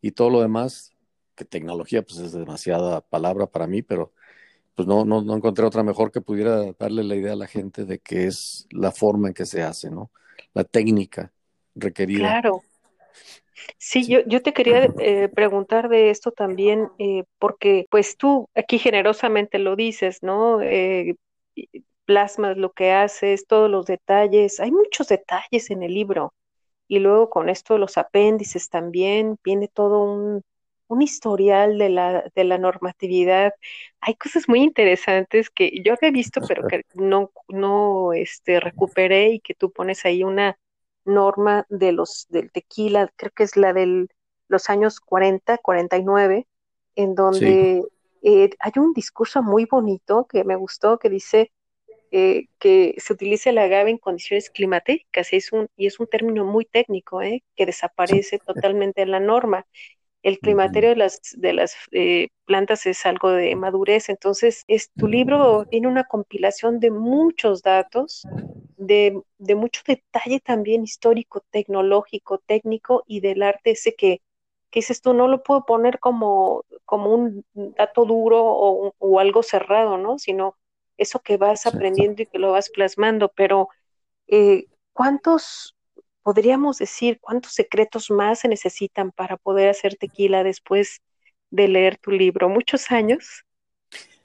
y 0.00 0.12
todo 0.12 0.30
lo 0.30 0.40
demás, 0.40 0.92
que 1.35 1.44
tecnología, 1.44 2.02
pues 2.02 2.18
es 2.18 2.32
demasiada 2.32 3.00
palabra 3.00 3.47
para 3.47 3.66
mí, 3.66 3.82
pero 3.82 4.12
pues 4.78 4.87
no, 4.87 5.04
no, 5.04 5.23
no 5.23 5.35
encontré 5.35 5.66
otra 5.66 5.82
mejor 5.82 6.12
que 6.12 6.20
pudiera 6.20 6.73
darle 6.78 7.02
la 7.02 7.16
idea 7.16 7.32
a 7.32 7.37
la 7.37 7.49
gente 7.49 7.85
de 7.85 7.99
que 7.99 8.28
es 8.28 8.68
la 8.70 8.92
forma 8.92 9.26
en 9.26 9.35
que 9.35 9.44
se 9.44 9.61
hace, 9.61 9.90
¿no? 9.90 10.12
La 10.54 10.62
técnica 10.62 11.32
requerida. 11.75 12.20
Claro. 12.20 12.62
Sí, 13.76 14.06
Yo, 14.06 14.20
yo 14.26 14.40
te 14.40 14.52
quería 14.52 14.85
eh, 15.00 15.28
preguntar 15.35 15.88
de 15.88 16.11
esto 16.11 16.30
también, 16.30 16.90
eh, 17.00 17.25
porque 17.40 17.87
pues 17.90 18.16
tú 18.16 18.49
aquí 18.54 18.78
generosamente 18.78 19.58
lo 19.58 19.75
dices, 19.75 20.23
¿no? 20.23 20.62
Eh, 20.62 21.16
plasmas 22.04 22.56
lo 22.56 22.70
que 22.70 22.92
haces, 22.92 23.49
todos 23.49 23.68
los 23.68 23.85
detalles, 23.85 24.61
hay 24.61 24.70
muchos 24.70 25.08
detalles 25.08 25.70
en 25.70 25.82
el 25.82 25.92
libro. 25.92 26.35
Y 26.87 27.00
luego 27.00 27.30
con 27.30 27.49
esto 27.49 27.78
los 27.78 27.99
apéndices 27.99 28.68
también, 28.68 29.38
viene 29.42 29.66
todo 29.66 30.04
un, 30.04 30.42
un 30.88 31.02
historial 31.02 31.78
de 31.78 31.90
la, 31.90 32.25
de 32.35 32.45
la 32.45 32.59
normatividad. 32.59 33.52
Hay 34.00 34.14
cosas 34.14 34.49
muy 34.49 34.62
interesantes 34.62 35.50
que 35.50 35.71
yo 35.85 35.95
había 35.95 36.11
visto, 36.11 36.40
pero 36.47 36.66
que 36.66 36.85
no, 36.95 37.30
no 37.49 38.12
este, 38.12 38.61
recuperé 38.61 39.30
y 39.30 39.40
que 39.40 39.54
tú 39.54 39.71
pones 39.71 40.04
ahí 40.04 40.25
una 40.25 40.59
norma 41.04 41.66
de 41.68 41.92
los 41.92 42.26
del 42.28 42.50
tequila, 42.50 43.11
creo 43.16 43.33
que 43.33 43.45
es 43.45 43.57
la 43.57 43.73
de 43.73 44.07
los 44.49 44.71
años 44.71 45.00
40, 45.00 45.59
49, 45.59 46.47
en 46.97 47.14
donde 47.14 47.83
eh, 48.23 48.50
hay 48.59 48.73
un 48.76 48.92
discurso 48.92 49.42
muy 49.42 49.66
bonito 49.66 50.26
que 50.26 50.45
me 50.45 50.57
gustó 50.57 50.99
que 50.99 51.09
dice 51.09 51.52
eh, 52.11 52.47
que 52.59 52.95
se 52.97 53.12
utilice 53.12 53.50
el 53.50 53.59
agave 53.59 53.90
en 53.90 53.99
condiciones 53.99 54.49
climatéricas 54.49 55.30
es 55.33 55.52
un, 55.52 55.68
y 55.76 55.87
es 55.87 56.00
un 56.00 56.07
término 56.07 56.47
muy 56.47 56.64
técnico 56.64 57.21
eh, 57.21 57.45
que 57.54 57.66
desaparece 57.66 58.38
totalmente 58.38 59.02
en 59.02 59.11
la 59.11 59.21
norma. 59.21 59.66
El 60.28 60.40
climaterio 60.40 60.90
de 60.90 60.97
las, 60.97 61.20
de 61.37 61.52
las 61.54 61.75
eh, 61.90 62.28
plantas 62.44 62.85
es 62.85 63.06
algo 63.06 63.30
de 63.30 63.56
madurez, 63.56 64.11
entonces 64.11 64.62
es, 64.68 64.90
tu 64.92 65.08
libro 65.08 65.64
tiene 65.70 65.88
una 65.88 66.04
compilación 66.04 66.80
de 66.80 66.90
muchos 66.90 67.62
datos, 67.62 68.26
de, 68.76 69.18
de 69.38 69.54
mucho 69.54 69.80
detalle 69.87 70.40
también 70.40 70.85
histórico, 70.85 71.42
tecnológico, 71.50 72.38
técnico 72.38 73.04
y 73.06 73.20
del 73.20 73.42
arte 73.42 73.70
ese 73.70 73.94
que, 73.94 74.20
que 74.70 74.80
dices 74.80 75.00
tú, 75.00 75.14
no 75.14 75.28
lo 75.28 75.42
puedo 75.42 75.64
poner 75.64 75.99
como, 75.99 76.64
como 76.85 77.14
un 77.14 77.47
dato 77.54 78.04
duro 78.04 78.44
o, 78.44 78.94
o 78.99 79.20
algo 79.20 79.42
cerrado, 79.42 79.97
¿no? 79.97 80.18
Sino 80.18 80.56
eso 80.99 81.20
que 81.20 81.38
vas 81.38 81.66
aprendiendo 81.66 82.20
y 82.23 82.26
que 82.26 82.38
lo 82.38 82.52
vas 82.52 82.68
plasmando, 82.68 83.32
pero 83.35 83.70
eh, 84.26 84.66
¿cuántos, 84.92 85.75
podríamos 86.28 86.76
decir, 86.76 87.20
cuántos 87.23 87.52
secretos 87.54 88.11
más 88.11 88.40
se 88.40 88.49
necesitan 88.49 89.12
para 89.12 89.38
poder 89.38 89.70
hacer 89.70 89.97
tequila 89.97 90.44
después 90.44 91.00
de 91.50 91.68
leer 91.68 91.97
tu 91.97 92.11
libro? 92.11 92.50
¿Muchos 92.50 92.90
años? 92.90 93.47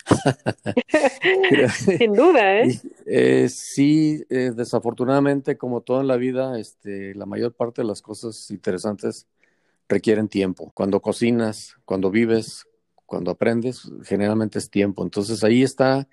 Sin 1.98 2.12
duda, 2.12 2.60
¿eh? 2.60 2.82
eh 3.06 3.48
sí, 3.48 4.22
eh, 4.30 4.52
desafortunadamente, 4.54 5.58
como 5.58 5.80
todo 5.80 6.02
en 6.02 6.08
la 6.08 6.18
vida, 6.18 6.60
este, 6.60 7.16
la 7.16 7.26
mayor 7.26 7.54
parte 7.54 7.84
de 7.84 7.88
las 7.88 8.02
cosas 8.02 8.52
interesantes 8.52 9.26
requieren 9.88 10.28
tiempo. 10.28 10.74
Cuando 10.74 11.02
cocinas, 11.02 11.78
cuando 11.86 12.12
vives, 12.12 12.68
cuando 13.06 13.32
aprendes, 13.32 13.90
generalmente 14.04 14.60
es 14.60 14.70
tiempo. 14.70 15.04
Entonces 15.04 15.42
ahí 15.46 15.64
está 15.64 16.06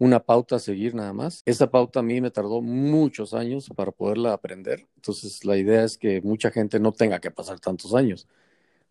una 0.00 0.18
pauta 0.18 0.56
a 0.56 0.58
seguir 0.58 0.94
nada 0.94 1.12
más. 1.12 1.42
Esa 1.44 1.70
pauta 1.70 2.00
a 2.00 2.02
mí 2.02 2.22
me 2.22 2.30
tardó 2.30 2.62
muchos 2.62 3.34
años 3.34 3.68
para 3.76 3.92
poderla 3.92 4.32
aprender. 4.32 4.88
Entonces 4.96 5.44
la 5.44 5.58
idea 5.58 5.84
es 5.84 5.98
que 5.98 6.22
mucha 6.22 6.50
gente 6.50 6.80
no 6.80 6.92
tenga 6.92 7.20
que 7.20 7.30
pasar 7.30 7.60
tantos 7.60 7.94
años. 7.94 8.26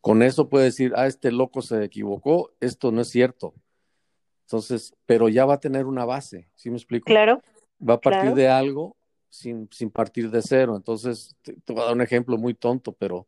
Con 0.02 0.22
eso 0.22 0.50
puede 0.50 0.66
decir, 0.66 0.94
ah, 0.96 1.08
este 1.08 1.32
loco 1.32 1.64
se 1.64 1.84
equivocó, 1.84 2.52
esto 2.60 2.92
no 2.92 3.02
es 3.02 3.10
cierto. 3.10 3.56
Entonces, 4.46 4.94
pero 5.08 5.30
ya 5.30 5.46
va 5.46 5.56
a 5.56 5.60
tener 5.60 5.88
una 5.88 6.06
base, 6.06 6.48
¿sí 6.54 6.70
me 6.70 6.78
explico? 6.78 7.06
Claro. 7.06 7.42
Va 7.82 7.96
a 7.96 8.02
partir 8.02 8.36
de 8.36 8.48
algo 8.48 8.96
sin, 9.30 9.68
sin 9.72 9.90
partir 9.90 10.30
de 10.30 10.44
cero. 10.44 10.76
Entonces, 10.76 11.36
te, 11.42 11.54
te 11.54 11.74
voy 11.74 11.82
a 11.82 11.86
dar 11.86 11.96
un 11.96 12.02
ejemplo 12.02 12.38
muy 12.38 12.54
tonto, 12.54 12.92
pero 12.92 13.28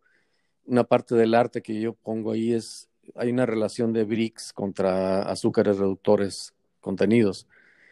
una 0.66 0.84
parte 0.84 1.16
del 1.16 1.34
arte 1.34 1.64
que 1.64 1.82
yo 1.82 1.94
pongo 1.94 2.32
ahí 2.32 2.54
es, 2.54 2.90
hay 3.16 3.32
una 3.32 3.48
relación 3.48 3.92
de 3.92 4.04
BRICS 4.04 4.54
contra 4.54 5.24
azúcares 5.24 5.80
reductores 5.80 6.54
contenidos. 6.80 7.48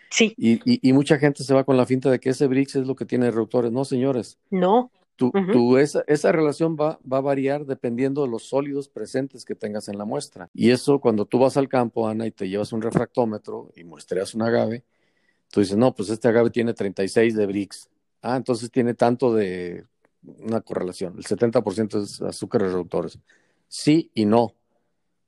Sí. 0.10 0.34
Y, 0.38 0.60
y, 0.66 0.94
mucha 0.94 1.18
gente 1.18 1.44
se 1.44 1.54
va 1.54 1.64
con 1.64 1.78
la 1.78 1.86
finta 1.86 2.10
de 2.10 2.20
que 2.20 2.30
ese 2.30 2.48
BRICS 2.48 2.78
es 2.78 2.88
lo 2.88 2.96
que 2.96 3.06
tiene 3.06 3.30
reductores. 3.30 3.72
No, 3.72 3.86
señores. 3.86 4.40
No. 4.50 4.92
Tú, 5.16 5.32
tú 5.52 5.78
esa, 5.78 6.04
esa, 6.08 6.32
relación 6.32 6.78
va, 6.80 6.98
va, 7.12 7.18
a 7.18 7.22
variar 7.22 7.66
dependiendo 7.66 8.22
de 8.22 8.30
los 8.30 8.44
sólidos 8.44 8.88
presentes 8.88 9.44
que 9.44 9.54
tengas 9.54 9.90
en 9.90 9.98
la 9.98 10.06
muestra. 10.06 10.50
Y 10.54 10.72
eso 10.72 11.00
cuando 11.00 11.26
tú 11.26 11.40
vas 11.40 11.58
al 11.58 11.68
campo, 11.68 12.08
Ana, 12.08 12.26
y 12.26 12.32
te 12.32 12.48
llevas 12.48 12.72
un 12.72 12.82
refractómetro 12.82 13.72
y 13.76 13.84
muestreas 13.84 14.34
un 14.34 14.44
agave, 14.44 14.86
tú 15.52 15.60
dices, 15.60 15.76
no, 15.76 15.94
pues 15.94 16.10
este 16.10 16.30
agave 16.30 16.52
tiene 16.52 16.74
36 16.74 17.36
de 17.36 17.46
BRICS. 17.46 17.90
Ah, 18.22 18.38
entonces 18.38 18.72
tiene 18.72 18.94
tanto 18.94 19.34
de 19.34 19.86
una 20.24 20.62
correlación. 20.62 21.16
El 21.18 21.26
70% 21.26 22.02
es 22.02 22.22
azúcares 22.22 22.72
reductores. 22.72 23.20
Sí 23.68 24.10
y 24.14 24.26
no 24.26 24.56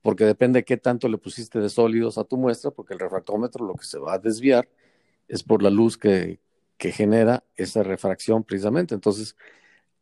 porque 0.02 0.26
depende 0.26 0.60
de 0.60 0.66
qué 0.66 0.78
tanto 0.78 1.08
le 1.08 1.18
pusiste 1.18 1.60
de 1.60 1.70
sólidos 1.70 2.18
a 2.18 2.24
tu 2.24 2.38
muestra, 2.38 2.72
porque 2.72 2.94
el 2.94 3.00
refractómetro 3.00 3.66
lo 3.66 3.76
que 3.76 3.86
se 3.86 4.00
va 4.00 4.14
a 4.14 4.20
desviar 4.20 4.68
es 5.28 5.44
por 5.44 5.62
la 5.62 5.70
luz 5.70 5.98
que, 5.98 6.40
que 6.78 6.92
genera 6.92 7.44
esa 7.56 7.84
refracción 7.84 8.44
precisamente. 8.44 8.96
Entonces, 8.96 9.36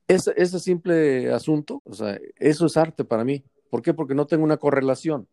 ese, 0.08 0.34
ese 0.38 0.60
simple 0.60 1.32
asunto, 1.32 1.82
o 1.86 1.94
sea, 1.94 2.20
eso 2.38 2.65
es 2.65 2.77
arte 2.77 3.03
para 3.03 3.24
mí. 3.24 3.44
¿Por 3.70 3.82
qué? 3.82 3.94
Porque 3.94 4.15
no 4.15 4.25
tengo 4.25 4.44
una 4.44 4.58
correlación. 4.58 5.27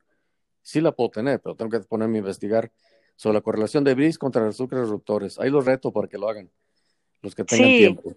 Sí 0.62 0.80
la 0.80 0.92
puedo 0.92 1.11
tener, 1.11 1.40
pero 1.40 1.54
tengo 1.54 1.70
que 1.70 1.80
ponerme 1.80 2.18
a 2.18 2.18
investigar 2.18 2.73
sobre 3.14 3.35
la 3.35 3.40
correlación 3.40 3.85
de 3.85 3.94
BRIS 3.94 4.18
contra 4.18 4.44
los 4.44 4.56
azúcares 4.56 4.87
reductores. 4.87 5.38
Ahí 5.38 5.49
los 5.49 5.64
reto 5.64 5.92
para 5.92 6.08
que 6.08 6.18
lo 6.18 6.28
hagan, 6.28 6.50
los 7.23 7.35
que 7.35 7.44
tengan 7.44 7.68
tiempo. 7.68 8.14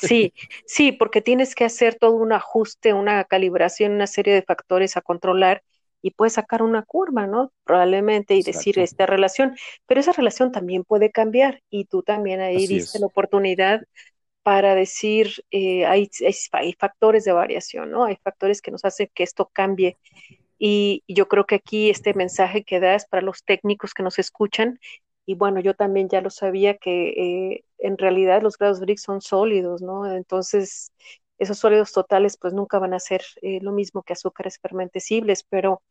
Sí, 0.00 0.32
sí, 0.66 0.92
porque 0.92 1.20
tienes 1.20 1.54
que 1.54 1.64
hacer 1.64 1.96
todo 1.96 2.12
un 2.12 2.32
ajuste, 2.32 2.94
una 2.94 3.24
calibración, 3.24 3.92
una 3.92 4.06
serie 4.06 4.34
de 4.34 4.42
factores 4.42 4.96
a 4.96 5.02
controlar 5.02 5.62
y 6.02 6.12
puedes 6.12 6.34
sacar 6.34 6.62
una 6.62 6.82
curva, 6.82 7.26
¿no? 7.26 7.52
Probablemente 7.64 8.34
y 8.34 8.42
decir 8.42 8.78
esta 8.78 9.06
relación, 9.06 9.56
pero 9.86 10.00
esa 10.00 10.12
relación 10.12 10.52
también 10.52 10.84
puede 10.84 11.10
cambiar 11.10 11.62
y 11.70 11.84
tú 11.86 12.02
también 12.02 12.40
ahí 12.40 12.66
diste 12.66 12.98
la 12.98 13.06
oportunidad 13.06 13.82
para 14.42 14.74
decir, 14.74 15.44
eh, 15.50 15.84
hay, 15.84 16.10
hay, 16.52 16.72
factores 16.72 17.24
de 17.24 17.32
variación, 17.32 17.90
¿no? 17.90 18.04
Hay 18.04 18.16
factores 18.16 18.62
que 18.62 18.70
nos 18.70 18.82
hacen 18.84 19.10
que 19.12 19.22
esto 19.22 19.50
cambie. 19.52 19.98
Y, 20.58 21.04
yo 21.06 21.28
creo 21.28 21.44
que 21.44 21.56
aquí 21.56 21.90
este 21.90 22.14
mensaje 22.14 22.64
que 22.64 22.80
das 22.80 23.06
para 23.06 23.22
los 23.22 23.44
técnicos 23.44 23.92
que 23.92 24.02
nos 24.02 24.18
escuchan, 24.18 24.80
y 25.26 25.34
bueno, 25.34 25.60
yo 25.60 25.74
también 25.74 26.08
ya 26.08 26.22
lo 26.22 26.30
sabía 26.30 26.78
que 26.78 27.08
eh, 27.10 27.64
en 27.78 27.98
realidad 27.98 28.40
los 28.42 28.56
grados 28.56 28.80
BRICS 28.80 29.02
son 29.02 29.20
sólidos, 29.20 29.82
¿no? 29.82 30.10
Entonces, 30.10 30.92
esos 31.38 31.58
sólidos 31.58 31.92
totales 31.92 32.36
pues 32.36 32.52
nunca 32.52 32.78
van 32.78 32.94
a 32.94 33.00
ser 33.00 33.22
eh, 33.42 33.60
lo 33.62 33.72
mismo 33.72 34.02
que 34.02 34.12
azúcares 34.12 34.58
fermentecibles, 34.60 35.44
pero 35.48 35.82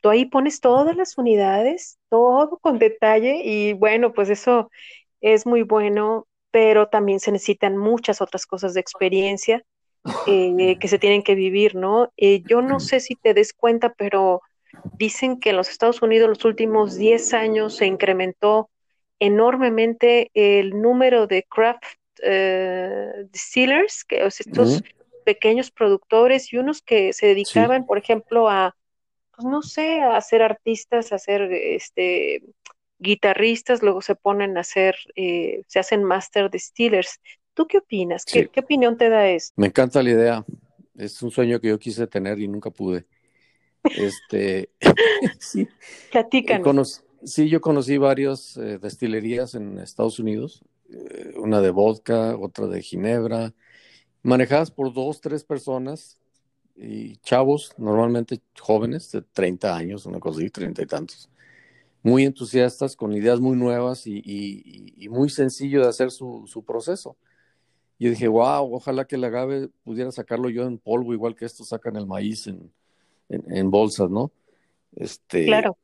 tú 0.00 0.10
ahí 0.10 0.26
pones 0.26 0.60
todas 0.60 0.96
las 0.96 1.18
unidades, 1.18 1.98
todo 2.08 2.58
con 2.58 2.78
detalle 2.78 3.42
y 3.44 3.72
bueno, 3.72 4.12
pues 4.12 4.30
eso 4.30 4.70
es 5.20 5.46
muy 5.46 5.62
bueno, 5.62 6.26
pero 6.50 6.88
también 6.88 7.20
se 7.20 7.32
necesitan 7.32 7.76
muchas 7.76 8.20
otras 8.20 8.46
cosas 8.46 8.74
de 8.74 8.80
experiencia 8.80 9.64
eh, 10.26 10.76
que 10.80 10.88
se 10.88 10.98
tienen 10.98 11.22
que 11.22 11.34
vivir, 11.34 11.76
¿no? 11.76 12.12
Eh, 12.16 12.42
yo 12.48 12.60
no 12.60 12.80
sé 12.80 13.00
si 13.00 13.14
te 13.14 13.34
des 13.34 13.52
cuenta, 13.52 13.94
pero 13.94 14.42
dicen 14.98 15.38
que 15.38 15.50
en 15.50 15.56
los 15.56 15.68
Estados 15.68 16.02
Unidos 16.02 16.28
los 16.28 16.44
últimos 16.44 16.96
10 16.96 17.34
años 17.34 17.76
se 17.76 17.86
incrementó 17.86 18.68
enormemente 19.20 20.30
el 20.34 20.80
número 20.82 21.28
de 21.28 21.44
craft 21.44 21.84
eh, 22.22 23.26
distillers, 23.30 24.04
que 24.04 24.24
estos 24.26 24.82
pequeños 25.24 25.70
productores 25.70 26.52
y 26.52 26.58
unos 26.58 26.82
que 26.82 27.12
se 27.12 27.26
dedicaban, 27.26 27.86
por 27.86 27.98
ejemplo, 27.98 28.48
a, 28.48 28.76
pues 29.34 29.46
no 29.46 29.62
sé, 29.62 30.00
a 30.00 30.20
ser 30.20 30.42
artistas, 30.42 31.12
a 31.12 31.18
ser 31.18 31.42
este 31.52 32.42
guitarristas, 32.98 33.82
luego 33.82 34.00
se 34.00 34.14
ponen 34.14 34.56
a 34.56 34.60
hacer, 34.60 34.94
eh, 35.16 35.62
se 35.66 35.78
hacen 35.78 36.04
master 36.04 36.50
distillers. 36.50 37.20
¿Tú 37.54 37.66
qué 37.66 37.78
opinas? 37.78 38.24
¿Qué, 38.24 38.48
¿Qué, 38.48 38.60
opinión 38.60 38.96
te 38.96 39.08
da 39.08 39.28
eso? 39.28 39.52
Me 39.56 39.66
encanta 39.66 40.02
la 40.02 40.10
idea. 40.10 40.44
Es 40.96 41.20
un 41.22 41.30
sueño 41.30 41.60
que 41.60 41.68
yo 41.68 41.78
quise 41.78 42.06
tener 42.06 42.38
y 42.38 42.48
nunca 42.48 42.70
pude. 42.70 43.06
Este, 43.84 44.70
sí. 45.40 45.68
Platícanos. 46.10 47.04
Sí, 47.24 47.48
yo 47.48 47.60
conocí 47.60 47.98
varias 47.98 48.56
eh, 48.56 48.78
destilerías 48.78 49.54
en 49.54 49.78
Estados 49.78 50.18
Unidos, 50.18 50.64
una 51.36 51.60
de 51.60 51.70
vodka, 51.70 52.36
otra 52.36 52.66
de 52.66 52.82
ginebra, 52.82 53.52
manejadas 54.22 54.70
por 54.70 54.92
dos, 54.92 55.20
tres 55.20 55.44
personas 55.44 56.18
y 56.76 57.16
chavos, 57.16 57.72
normalmente 57.76 58.40
jóvenes 58.58 59.10
de 59.12 59.22
30 59.22 59.76
años, 59.76 60.06
una 60.06 60.20
cosa 60.20 60.38
así, 60.38 60.50
30 60.50 60.82
y 60.82 60.86
tantos, 60.86 61.28
muy 62.02 62.24
entusiastas, 62.24 62.96
con 62.96 63.12
ideas 63.12 63.40
muy 63.40 63.56
nuevas 63.56 64.06
y, 64.06 65.08
muy 65.10 65.30
sencillo 65.30 65.82
de 65.82 65.88
hacer 65.88 66.10
su, 66.10 66.64
proceso. 66.66 67.16
Y 67.98 68.08
dije, 68.08 68.26
wow, 68.26 68.74
ojalá 68.74 69.04
que 69.04 69.14
el 69.14 69.24
agave 69.24 69.68
pudiera 69.84 70.10
sacarlo 70.10 70.48
yo 70.48 70.64
en 70.64 70.78
polvo, 70.78 71.12
igual 71.12 71.36
que 71.36 71.44
estos 71.44 71.68
sacan 71.68 71.96
el 71.96 72.06
maíz 72.06 72.48
en, 72.48 72.72
en, 73.28 73.70
bolsas, 73.70 74.10
¿no? 74.10 74.32
Este, 74.96 75.46
claro. 75.46 75.76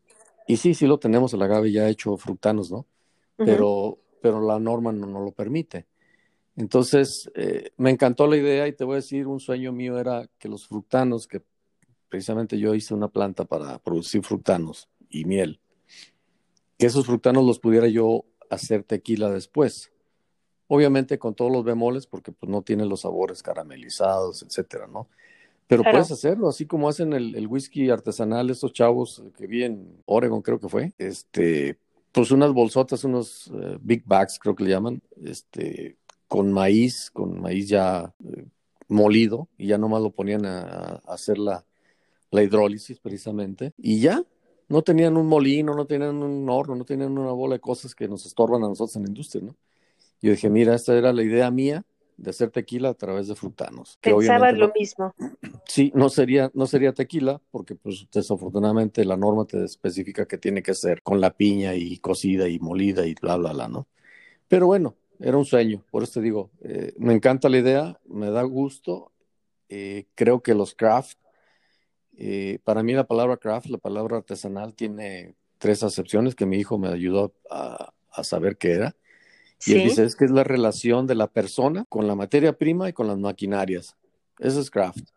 Y 0.48 0.56
sí, 0.56 0.74
sí 0.74 0.86
lo 0.86 0.98
tenemos, 0.98 1.32
el 1.34 1.42
agave 1.42 1.70
ya 1.70 1.88
hecho 1.88 2.16
frutanos, 2.16 2.72
¿no? 2.72 2.86
pero, 3.36 3.98
pero 4.20 4.40
la 4.40 4.58
norma 4.58 4.92
no, 4.92 5.06
no 5.06 5.20
lo 5.20 5.32
permite. 5.32 5.86
Entonces, 6.58 7.30
eh, 7.36 7.70
me 7.76 7.90
encantó 7.90 8.26
la 8.26 8.36
idea 8.36 8.66
y 8.66 8.72
te 8.72 8.82
voy 8.82 8.94
a 8.94 8.96
decir, 8.96 9.28
un 9.28 9.38
sueño 9.38 9.72
mío 9.72 9.96
era 9.98 10.28
que 10.38 10.48
los 10.48 10.66
fructanos, 10.66 11.28
que 11.28 11.40
precisamente 12.08 12.58
yo 12.58 12.74
hice 12.74 12.94
una 12.94 13.06
planta 13.06 13.44
para 13.44 13.78
producir 13.78 14.24
fructanos 14.24 14.88
y 15.08 15.24
miel, 15.24 15.60
que 16.76 16.86
esos 16.86 17.06
fructanos 17.06 17.44
los 17.44 17.60
pudiera 17.60 17.86
yo 17.86 18.24
hacer 18.50 18.82
tequila 18.82 19.30
después. 19.30 19.92
Obviamente 20.66 21.18
con 21.18 21.34
todos 21.34 21.52
los 21.52 21.64
bemoles, 21.64 22.08
porque 22.08 22.32
pues 22.32 22.50
no 22.50 22.62
tiene 22.62 22.84
los 22.86 23.02
sabores 23.02 23.42
caramelizados, 23.42 24.42
etcétera, 24.42 24.88
¿no? 24.88 25.08
Pero 25.68 25.82
puedes 25.82 26.10
hacerlo, 26.10 26.48
así 26.48 26.66
como 26.66 26.88
hacen 26.88 27.12
el, 27.12 27.46
whisky 27.46 27.90
artesanal 27.90 28.48
estos 28.50 28.72
chavos 28.72 29.22
que 29.36 29.46
vi 29.46 29.64
en 29.64 30.02
Oregon, 30.06 30.40
creo 30.40 30.58
que 30.58 30.68
fue. 30.68 30.94
Este, 30.98 31.78
pues 32.18 32.32
unas 32.32 32.52
bolsotas, 32.52 33.04
unos 33.04 33.48
eh, 33.54 33.78
big 33.80 34.02
bags, 34.04 34.40
creo 34.40 34.56
que 34.56 34.64
le 34.64 34.70
llaman, 34.70 35.00
este, 35.22 35.98
con 36.26 36.52
maíz, 36.52 37.12
con 37.12 37.40
maíz 37.40 37.68
ya 37.68 38.12
eh, 38.24 38.44
molido, 38.88 39.46
y 39.56 39.68
ya 39.68 39.78
nomás 39.78 40.02
lo 40.02 40.10
ponían 40.10 40.44
a, 40.44 41.00
hacer 41.06 41.38
la, 41.38 41.64
hidrólisis 42.32 42.98
precisamente, 42.98 43.72
y 43.78 44.00
ya, 44.00 44.20
no 44.68 44.82
tenían 44.82 45.16
un 45.16 45.28
molino, 45.28 45.76
no 45.76 45.86
tenían 45.86 46.20
un 46.20 46.50
horno, 46.50 46.74
no 46.74 46.84
tenían 46.84 47.16
una 47.16 47.30
bola 47.30 47.54
de 47.54 47.60
cosas 47.60 47.94
que 47.94 48.08
nos 48.08 48.26
estorban 48.26 48.64
a 48.64 48.68
nosotros 48.68 48.96
en 48.96 49.02
la 49.04 49.08
industria, 49.10 49.44
¿no? 49.44 49.54
Yo 50.20 50.32
dije, 50.32 50.50
mira, 50.50 50.74
esta 50.74 50.98
era 50.98 51.12
la 51.12 51.22
idea 51.22 51.52
mía 51.52 51.84
de 52.18 52.30
hacer 52.30 52.50
tequila 52.50 52.90
a 52.90 52.94
través 52.94 53.28
de 53.28 53.34
frutanos. 53.34 53.98
Pensaba 54.02 54.52
lo 54.52 54.70
mismo. 54.72 55.14
Sí, 55.66 55.92
no 55.94 56.08
sería, 56.08 56.50
no 56.54 56.66
sería 56.66 56.92
tequila, 56.94 57.42
porque 57.50 57.74
pues 57.74 58.06
desafortunadamente 58.10 59.04
la 59.04 59.18
norma 59.18 59.44
te 59.44 59.62
especifica 59.64 60.26
que 60.26 60.38
tiene 60.38 60.62
que 60.62 60.74
ser 60.74 61.02
con 61.02 61.20
la 61.20 61.36
piña 61.36 61.74
y 61.74 61.98
cocida 61.98 62.48
y 62.48 62.58
molida 62.58 63.06
y 63.06 63.14
bla, 63.14 63.36
bla, 63.36 63.52
bla, 63.52 63.68
¿no? 63.68 63.86
Pero 64.48 64.66
bueno, 64.66 64.96
era 65.20 65.36
un 65.36 65.44
sueño, 65.44 65.84
por 65.90 66.02
eso 66.02 66.14
te 66.14 66.22
digo, 66.22 66.50
eh, 66.62 66.94
me 66.96 67.12
encanta 67.12 67.48
la 67.48 67.58
idea, 67.58 68.00
me 68.06 68.30
da 68.30 68.42
gusto, 68.44 69.12
eh, 69.68 70.06
creo 70.14 70.42
que 70.42 70.54
los 70.54 70.74
craft, 70.74 71.18
eh, 72.16 72.58
para 72.64 72.82
mí 72.82 72.94
la 72.94 73.06
palabra 73.06 73.36
craft, 73.36 73.66
la 73.66 73.78
palabra 73.78 74.16
artesanal, 74.16 74.74
tiene 74.74 75.34
tres 75.58 75.82
acepciones 75.82 76.34
que 76.34 76.46
mi 76.46 76.56
hijo 76.56 76.78
me 76.78 76.88
ayudó 76.88 77.34
a, 77.50 77.92
saber 78.22 78.56
qué 78.56 78.72
era. 78.72 78.96
Y 79.66 79.72
él 79.72 79.84
dice, 79.84 80.04
es 80.04 80.14
que 80.14 80.24
es 80.24 80.30
la 80.30 80.44
relación 80.44 81.06
de 81.06 81.14
la 81.14 81.26
persona 81.26 81.84
con 81.88 82.06
la 82.06 82.14
materia 82.14 82.52
prima 82.52 82.88
y 82.88 82.92
con 82.92 83.06
las 83.06 83.18
maquinarias. 83.18 83.96
Eso 84.38 84.60
es 84.60 84.70
craft. 84.70 85.10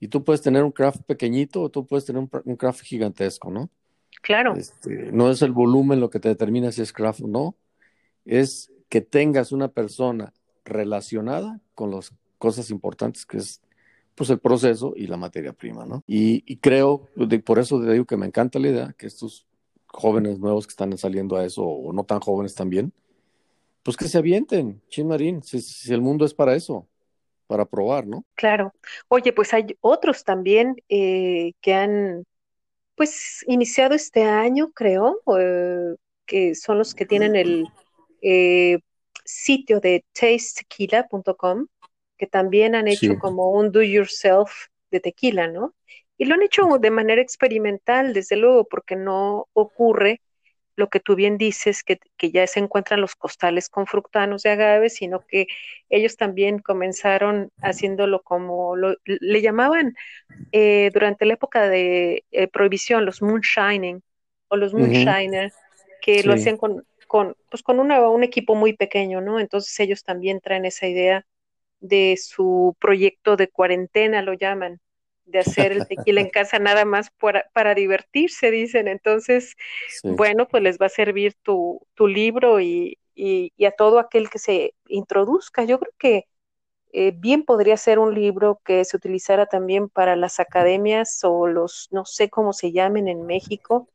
Y 0.00 0.08
tú 0.08 0.22
puedes 0.22 0.42
tener 0.42 0.62
un 0.62 0.70
craft 0.70 1.02
pequeñito 1.02 1.62
o 1.62 1.70
tú 1.70 1.86
puedes 1.86 2.04
tener 2.04 2.22
un, 2.22 2.56
craft 2.56 2.82
gigantesco, 2.82 3.50
¿no? 3.50 3.70
Claro. 4.22 4.54
Este, 4.54 5.10
no 5.12 5.30
es 5.30 5.42
el 5.42 5.52
volumen 5.52 6.00
lo 6.00 6.10
que 6.10 6.20
te 6.20 6.28
determina 6.28 6.70
si 6.72 6.82
es 6.82 6.92
craft 6.92 7.22
o 7.22 7.26
no, 7.26 7.56
es 8.24 8.70
que 8.88 9.00
tengas 9.00 9.50
una 9.50 9.68
persona 9.68 10.32
relacionada 10.64 11.60
con 11.74 11.90
las 11.90 12.12
cosas 12.38 12.70
importantes 12.70 13.26
que 13.26 13.38
es 13.38 13.60
pues 14.14 14.30
el 14.30 14.38
proceso 14.38 14.92
y 14.96 15.08
la 15.08 15.16
materia 15.16 15.52
prima, 15.52 15.84
¿no? 15.84 16.04
Y, 16.06 16.56
creo, 16.58 17.08
por 17.44 17.58
eso 17.58 17.80
te 17.80 17.90
digo 17.90 18.04
que 18.04 18.16
me 18.16 18.26
encanta 18.26 18.60
la 18.60 18.68
idea 18.68 18.94
que 18.96 19.08
estos 19.08 19.46
jóvenes 19.88 20.38
nuevos 20.38 20.66
que 20.66 20.70
están 20.70 20.96
saliendo 20.96 21.36
a 21.36 21.44
eso, 21.44 21.64
o 21.64 21.92
no 21.92 22.04
tan 22.04 22.20
jóvenes 22.20 22.54
también, 22.54 22.92
pues 23.84 23.98
que 23.98 24.08
se 24.08 24.18
avienten, 24.18 24.82
Chin 24.88 25.06
Marín, 25.06 25.42
si, 25.42 25.92
el 25.92 26.00
mundo 26.00 26.24
es 26.24 26.32
para 26.32 26.56
eso, 26.56 26.88
para 27.46 27.66
probar, 27.66 28.06
¿no? 28.06 28.24
Claro. 28.34 28.72
Oye, 29.08 29.32
pues 29.34 29.52
hay 29.52 29.76
otros 29.80 30.24
también 30.24 30.76
eh, 30.88 31.52
que 31.60 31.74
han, 31.74 32.24
pues, 32.96 33.44
iniciado 33.46 33.94
este 33.94 34.24
año, 34.24 34.72
creo, 34.72 35.20
eh, 35.38 35.96
que 36.24 36.54
son 36.54 36.78
los 36.78 36.94
que 36.94 37.04
tienen 37.04 37.36
el 37.36 37.66
eh, 38.22 38.78
sitio 39.22 39.80
de 39.80 40.02
tastetequila.com, 40.18 41.66
que 42.16 42.26
también 42.26 42.74
han 42.74 42.88
hecho 42.88 43.18
como 43.18 43.50
un 43.50 43.70
do 43.70 43.82
yourself 43.82 44.68
de 44.90 45.00
tequila, 45.00 45.46
¿no? 45.46 45.74
Y 46.16 46.24
lo 46.24 46.34
han 46.34 46.42
hecho 46.42 46.78
de 46.80 46.90
manera 46.90 47.20
experimental, 47.20 48.14
desde 48.14 48.36
luego, 48.36 48.64
porque 48.64 48.96
no 48.96 49.46
ocurre 49.52 50.22
lo 50.76 50.88
que 50.88 51.00
tú 51.00 51.14
bien 51.14 51.38
dices, 51.38 51.82
que, 51.84 51.98
ya 52.32 52.46
se 52.46 52.60
encuentran 52.60 53.00
los 53.00 53.14
costales 53.14 53.68
con 53.68 53.86
fructanos 53.86 54.42
de 54.42 54.50
agave, 54.50 54.90
sino 54.90 55.20
que 55.20 55.46
ellos 55.88 56.16
también 56.16 56.58
comenzaron 56.58 57.50
haciéndolo 57.62 58.22
como 58.22 58.74
le 58.76 59.42
llamaban 59.42 59.94
eh, 60.52 60.90
durante 60.92 61.26
la 61.26 61.34
época 61.34 61.68
de 61.68 62.24
eh, 62.30 62.48
prohibición, 62.48 63.04
los 63.04 63.22
moonshining 63.22 64.02
o 64.48 64.56
los 64.56 64.74
moonshiners, 64.74 65.54
que 66.00 66.22
lo 66.22 66.34
hacían 66.34 66.56
con 66.56 66.84
con, 67.06 67.36
pues 67.48 67.62
con 67.62 67.78
un 67.78 68.24
equipo 68.24 68.56
muy 68.56 68.72
pequeño, 68.72 69.20
¿no? 69.20 69.38
Entonces 69.38 69.78
ellos 69.78 70.02
también 70.02 70.40
traen 70.40 70.64
esa 70.64 70.88
idea 70.88 71.24
de 71.78 72.16
su 72.20 72.76
proyecto 72.80 73.36
de 73.36 73.48
cuarentena, 73.48 74.22
lo 74.22 74.32
llaman, 74.32 74.80
de 75.26 75.38
hacer 75.38 75.72
el 75.72 75.86
tequila 75.86 76.20
en 76.20 76.30
casa 76.30 76.58
nada 76.58 76.84
más 76.84 77.10
para, 77.18 77.48
para 77.52 77.74
divertirse, 77.74 78.50
dicen. 78.50 78.88
Entonces, 78.88 79.56
bueno, 80.02 80.46
pues 80.48 80.62
les 80.62 80.78
va 80.78 80.86
a 80.86 80.90
servir 80.90 81.34
tu, 81.42 81.86
tu 81.94 82.06
libro 82.06 82.60
y, 82.60 82.98
y, 83.14 83.52
a 83.64 83.70
todo 83.70 83.98
aquel 83.98 84.30
que 84.30 84.38
se 84.38 84.74
introduzca. 84.88 85.64
Yo 85.64 85.78
creo 85.78 85.92
que 85.98 86.26
eh, 86.92 87.12
bien 87.16 87.44
podría 87.44 87.76
ser 87.76 87.98
un 87.98 88.14
libro 88.14 88.60
que 88.64 88.84
se 88.84 88.96
utilizara 88.96 89.46
también 89.46 89.88
para 89.88 90.16
las 90.16 90.38
academias 90.40 91.20
o 91.24 91.46
los, 91.46 91.88
no 91.90 92.04
sé 92.04 92.30
cómo 92.30 92.52
se 92.52 92.72
llamen 92.72 93.08
en 93.08 93.26
México, 93.26 93.88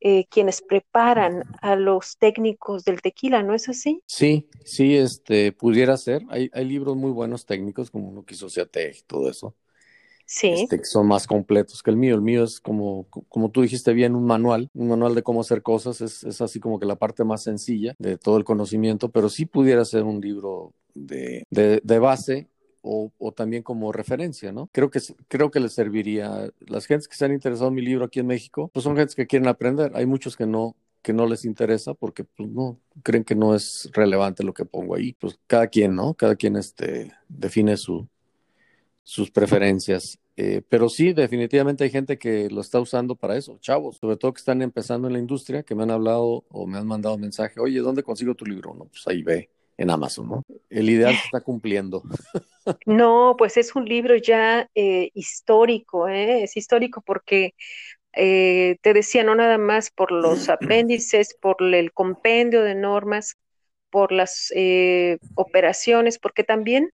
eh, 0.00 0.26
quienes 0.30 0.62
preparan 0.62 1.42
a 1.60 1.74
los 1.74 2.18
técnicos 2.18 2.84
del 2.84 3.02
tequila, 3.02 3.42
¿no 3.42 3.54
es 3.54 3.68
así? 3.68 4.00
Sí, 4.06 4.48
sí, 4.64 4.96
este, 4.96 5.50
pudiera 5.50 5.96
ser. 5.96 6.22
Hay, 6.28 6.50
hay 6.52 6.64
libros 6.64 6.94
muy 6.94 7.10
buenos 7.10 7.44
técnicos, 7.44 7.90
como 7.90 8.08
uno 8.08 8.24
que 8.24 8.34
hizo 8.34 8.46
y 8.46 9.02
todo 9.08 9.28
eso. 9.28 9.56
Este, 10.28 10.78
que 10.78 10.84
son 10.84 11.06
más 11.06 11.26
completos 11.26 11.82
que 11.82 11.90
el 11.90 11.96
mío. 11.96 12.14
El 12.14 12.22
mío 12.22 12.44
es 12.44 12.60
como, 12.60 13.06
como 13.28 13.50
tú 13.50 13.62
dijiste 13.62 13.92
bien, 13.94 14.14
un 14.14 14.24
manual, 14.24 14.68
un 14.74 14.88
manual 14.88 15.14
de 15.14 15.22
cómo 15.22 15.40
hacer 15.40 15.62
cosas. 15.62 16.00
Es, 16.00 16.22
es 16.24 16.40
así 16.40 16.60
como 16.60 16.78
que 16.78 16.86
la 16.86 16.96
parte 16.96 17.24
más 17.24 17.42
sencilla 17.42 17.94
de 17.98 18.18
todo 18.18 18.36
el 18.36 18.44
conocimiento, 18.44 19.10
pero 19.10 19.28
sí 19.30 19.46
pudiera 19.46 19.84
ser 19.84 20.04
un 20.04 20.20
libro 20.20 20.74
de, 20.94 21.46
de, 21.50 21.98
base 21.98 22.48
o, 22.82 23.10
también 23.36 23.62
como 23.62 23.92
referencia, 23.92 24.52
¿no? 24.52 24.68
Creo 24.72 24.90
que, 24.90 25.00
creo 25.28 25.50
que 25.50 25.60
les 25.60 25.72
serviría. 25.72 26.50
Las 26.60 26.86
gentes 26.86 27.08
que 27.08 27.16
se 27.16 27.24
han 27.24 27.32
interesado 27.32 27.68
en 27.68 27.74
mi 27.74 27.82
libro 27.82 28.04
aquí 28.04 28.20
en 28.20 28.26
México, 28.26 28.70
pues 28.72 28.84
son 28.84 28.96
gentes 28.96 29.14
que 29.14 29.26
quieren 29.26 29.48
aprender. 29.48 29.92
Hay 29.94 30.06
muchos 30.06 30.36
que 30.36 30.46
no, 30.46 30.76
que 31.02 31.12
no 31.12 31.26
les 31.26 31.44
interesa 31.44 31.94
porque 31.94 32.24
pues 32.24 32.48
no 32.48 32.78
creen 33.02 33.24
que 33.24 33.34
no 33.34 33.54
es 33.54 33.90
relevante 33.92 34.44
lo 34.44 34.54
que 34.54 34.64
pongo 34.64 34.94
ahí. 34.94 35.14
Pues 35.14 35.38
cada 35.46 35.68
quien, 35.68 35.94
¿no? 35.94 36.14
Cada 36.14 36.36
quien 36.36 36.56
este, 36.56 37.12
define 37.28 37.76
su, 37.76 38.08
sus 39.08 39.30
preferencias. 39.30 40.18
Eh, 40.36 40.60
pero 40.68 40.90
sí, 40.90 41.14
definitivamente 41.14 41.82
hay 41.82 41.88
gente 41.88 42.18
que 42.18 42.50
lo 42.50 42.60
está 42.60 42.78
usando 42.78 43.16
para 43.16 43.38
eso, 43.38 43.56
chavos, 43.58 43.96
sobre 43.96 44.18
todo 44.18 44.34
que 44.34 44.40
están 44.40 44.60
empezando 44.60 45.08
en 45.08 45.14
la 45.14 45.18
industria, 45.18 45.62
que 45.62 45.74
me 45.74 45.84
han 45.84 45.90
hablado 45.90 46.44
o 46.50 46.66
me 46.66 46.76
han 46.76 46.86
mandado 46.86 47.16
mensaje, 47.16 47.58
oye, 47.58 47.78
¿dónde 47.80 48.02
consigo 48.02 48.34
tu 48.34 48.44
libro? 48.44 48.74
No, 48.74 48.84
pues 48.84 49.08
ahí 49.08 49.22
ve 49.22 49.48
en 49.78 49.88
Amazon, 49.88 50.28
¿no? 50.28 50.42
El 50.68 50.90
ideal 50.90 51.14
se 51.14 51.24
está 51.24 51.40
cumpliendo. 51.40 52.02
No, 52.84 53.34
pues 53.38 53.56
es 53.56 53.74
un 53.74 53.86
libro 53.86 54.14
ya 54.16 54.68
eh, 54.74 55.10
histórico, 55.14 56.06
¿eh? 56.06 56.42
es 56.42 56.54
histórico 56.54 57.00
porque 57.00 57.54
eh, 58.12 58.76
te 58.82 58.92
decía, 58.92 59.24
no 59.24 59.34
nada 59.34 59.56
más 59.56 59.90
por 59.90 60.12
los 60.12 60.50
apéndices, 60.50 61.34
por 61.40 61.56
el 61.62 61.94
compendio 61.94 62.62
de 62.62 62.74
normas, 62.74 63.38
por 63.90 64.12
las 64.12 64.52
eh, 64.54 65.18
operaciones, 65.34 66.18
porque 66.18 66.44
también 66.44 66.90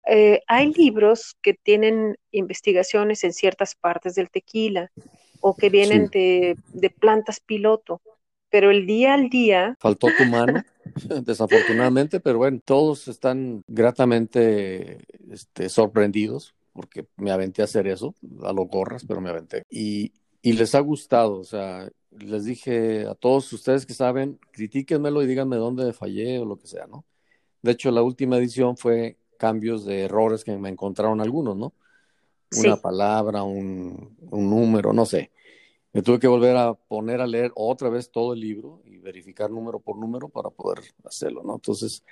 hay 0.46 0.72
libros 0.72 1.36
que 1.42 1.54
tienen 1.54 2.16
investigaciones 2.30 3.24
en 3.24 3.32
ciertas 3.32 3.74
partes 3.74 4.14
del 4.14 4.30
tequila 4.30 4.90
o 5.40 5.56
que 5.56 5.70
vienen 5.70 6.08
de, 6.08 6.56
de 6.72 6.90
plantas 6.90 7.40
piloto 7.40 8.00
pero 8.52 8.70
el 8.70 8.86
día 8.86 9.14
al 9.14 9.30
día... 9.30 9.76
Faltó 9.80 10.08
tu 10.16 10.24
mano, 10.26 10.62
desafortunadamente, 11.24 12.20
pero 12.20 12.36
bueno, 12.36 12.60
todos 12.62 13.08
están 13.08 13.64
gratamente 13.66 14.98
este, 15.30 15.70
sorprendidos 15.70 16.54
porque 16.74 17.06
me 17.16 17.30
aventé 17.30 17.62
a 17.62 17.64
hacer 17.64 17.86
eso, 17.86 18.14
a 18.42 18.52
los 18.52 18.68
gorras, 18.68 19.04
pero 19.06 19.20
me 19.20 19.30
aventé. 19.30 19.64
Y, 19.70 20.12
y 20.42 20.52
les 20.52 20.74
ha 20.74 20.80
gustado, 20.80 21.38
o 21.38 21.44
sea, 21.44 21.88
les 22.18 22.44
dije 22.44 23.06
a 23.06 23.14
todos 23.14 23.52
ustedes 23.52 23.86
que 23.86 23.94
saben, 23.94 24.38
critíquenmelo 24.52 25.22
y 25.22 25.26
díganme 25.26 25.56
dónde 25.56 25.92
fallé 25.92 26.38
o 26.38 26.44
lo 26.44 26.56
que 26.58 26.66
sea, 26.66 26.86
¿no? 26.86 27.04
De 27.62 27.72
hecho, 27.72 27.90
la 27.90 28.02
última 28.02 28.36
edición 28.38 28.76
fue 28.76 29.16
cambios 29.38 29.84
de 29.84 30.02
errores 30.02 30.44
que 30.44 30.56
me 30.56 30.68
encontraron 30.68 31.20
algunos, 31.20 31.56
¿no? 31.56 31.72
Una 32.58 32.76
palabra, 32.76 33.42
un, 33.44 34.16
un 34.30 34.50
número, 34.50 34.92
no 34.92 35.06
sé. 35.06 35.30
Me 35.92 36.02
tuve 36.02 36.18
que 36.18 36.26
volver 36.26 36.56
a 36.56 36.74
poner 36.74 37.20
a 37.20 37.26
leer 37.26 37.52
otra 37.54 37.88
vez 37.88 38.10
todo 38.10 38.34
el 38.34 38.40
libro 38.40 38.82
y 38.84 38.98
verificar 38.98 39.50
número 39.50 39.80
por 39.80 39.96
número 39.96 40.28
para 40.28 40.50
poder 40.50 40.80
hacerlo, 41.04 41.42
¿no? 41.42 41.54
Entonces, 41.54 42.02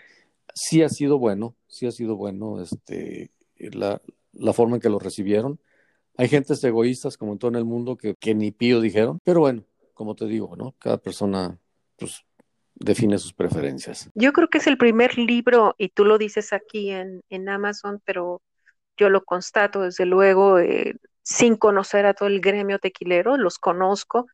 sí 0.55 0.83
ha 0.83 0.89
sido 0.89 1.19
bueno, 1.19 1.55
sí 1.67 1.87
ha 1.87 1.93
sido 1.93 2.17
bueno 2.17 2.61
este, 2.61 3.31
la, 3.59 4.01
la 4.33 4.53
forma 4.53 4.77
en 4.77 4.83
que 4.83 4.89
lo 4.89 4.99
recibieron. 4.99 5.61
Hay 6.17 6.29
gentes 6.29 6.63
egoístas 6.65 7.17
como 7.17 7.33
en 7.33 7.39
todo 7.39 7.57
el 7.57 7.65
mundo 7.65 7.97
que, 7.97 8.15
que 8.15 8.35
ni 8.35 8.51
pío 8.51 8.81
dijeron, 8.81 9.19
pero 9.25 9.41
bueno, 9.41 9.65
como 10.01 10.15
te 10.15 10.25
digo, 10.25 10.57
¿no? 10.57 10.75
Cada 10.79 10.97
persona 10.97 11.59
pues 11.99 12.25
define 12.75 13.19
sus 13.19 13.35
preferencias. 13.35 14.09
Yo 14.15 14.33
creo 14.33 14.49
que 14.49 14.57
es 14.57 14.67
el 14.67 14.79
primer 14.79 15.19
libro, 15.19 15.75
y 15.77 15.91
tú 15.91 16.07
lo 16.07 16.17
dices 16.17 16.55
aquí 16.55 16.91
en, 16.91 17.21
en 17.29 17.51
Amazon, 17.51 18.01
pero 18.07 18.41
yo 18.97 19.11
lo 19.11 19.23
constato 19.23 19.83
desde 19.83 20.07
luego, 20.07 20.59
eh, 20.59 20.97
sin 21.23 21.55
conocer 21.55 22.07
a 22.07 22.15
todo 22.15 22.31
el 22.31 22.41
gremio 22.41 22.79
tequilero, 22.79 23.37
los 23.37 23.59
conozco 23.59 24.27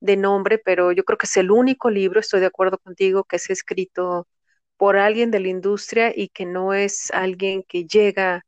de 0.00 0.18
nombre, 0.18 0.58
pero 0.58 0.92
yo 0.92 1.02
creo 1.02 1.16
que 1.16 1.24
es 1.24 1.38
el 1.38 1.50
único 1.50 1.88
libro, 1.88 2.20
estoy 2.20 2.40
de 2.40 2.46
acuerdo 2.52 2.76
contigo, 2.76 3.24
que 3.24 3.36
es 3.36 3.48
escrito 3.48 4.28
por 4.76 4.98
alguien 4.98 5.30
de 5.30 5.40
la 5.40 5.48
industria 5.48 6.12
y 6.14 6.28
que 6.28 6.44
no 6.44 6.74
es 6.74 7.10
alguien 7.10 7.62
que 7.66 7.86
llega 7.86 8.44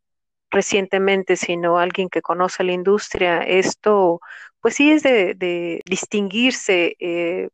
recientemente, 0.51 1.37
sino 1.37 1.79
alguien 1.79 2.09
que 2.09 2.23
conoce 2.23 2.65
la 2.65 2.73
industria. 2.73 3.43
Esto, 3.43 4.21
pues 4.61 4.75
sí 4.75 4.91
es 4.91 5.03
de, 5.03 5.83
distinguirse, 5.85 6.97
eh, 6.99 7.49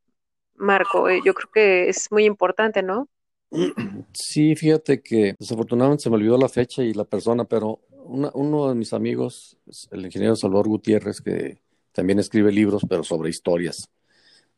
Marco. 0.55 1.09
Eh, 1.09 1.21
yo 1.25 1.35
creo 1.35 1.51
que 1.53 1.89
es 1.89 2.11
muy 2.11 2.25
importante, 2.25 2.83
¿no? 2.83 3.09
Sí, 4.13 4.55
fíjate 4.55 5.03
que 5.03 5.35
desafortunadamente 5.39 6.05
se 6.05 6.11
me 6.11 6.17
olvidó 6.17 6.39
la 6.39 6.49
fecha 6.49 6.83
y 6.83 6.95
la 6.95 7.05
persona, 7.05 7.45
pero 7.45 7.81
uno 8.05 8.69
de 8.69 8.75
mis 8.75 8.93
amigos, 8.93 9.57
el 9.91 10.05
ingeniero 10.05 10.37
Salvador 10.37 10.69
Gutiérrez, 10.69 11.21
que 11.21 11.59
también 11.93 12.19
escribe 12.19 12.53
libros, 12.53 12.83
pero 12.89 13.03
sobre 13.03 13.31
historias 13.31 13.89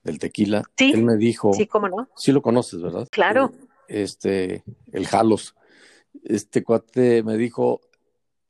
del 0.02 0.18
tequila, 0.18 0.62
él 0.78 1.04
me 1.04 1.16
dijo, 1.16 1.52
sí, 1.52 1.66
cómo 1.66 1.88
no, 1.88 2.08
sí 2.16 2.32
lo 2.32 2.42
conoces, 2.42 2.80
¿verdad? 2.80 3.08
Claro. 3.10 3.52
Este, 3.88 4.64
el 4.92 5.06
Jalos, 5.06 5.54
este 6.24 6.64
cuate 6.64 7.22
me 7.22 7.36
dijo, 7.36 7.80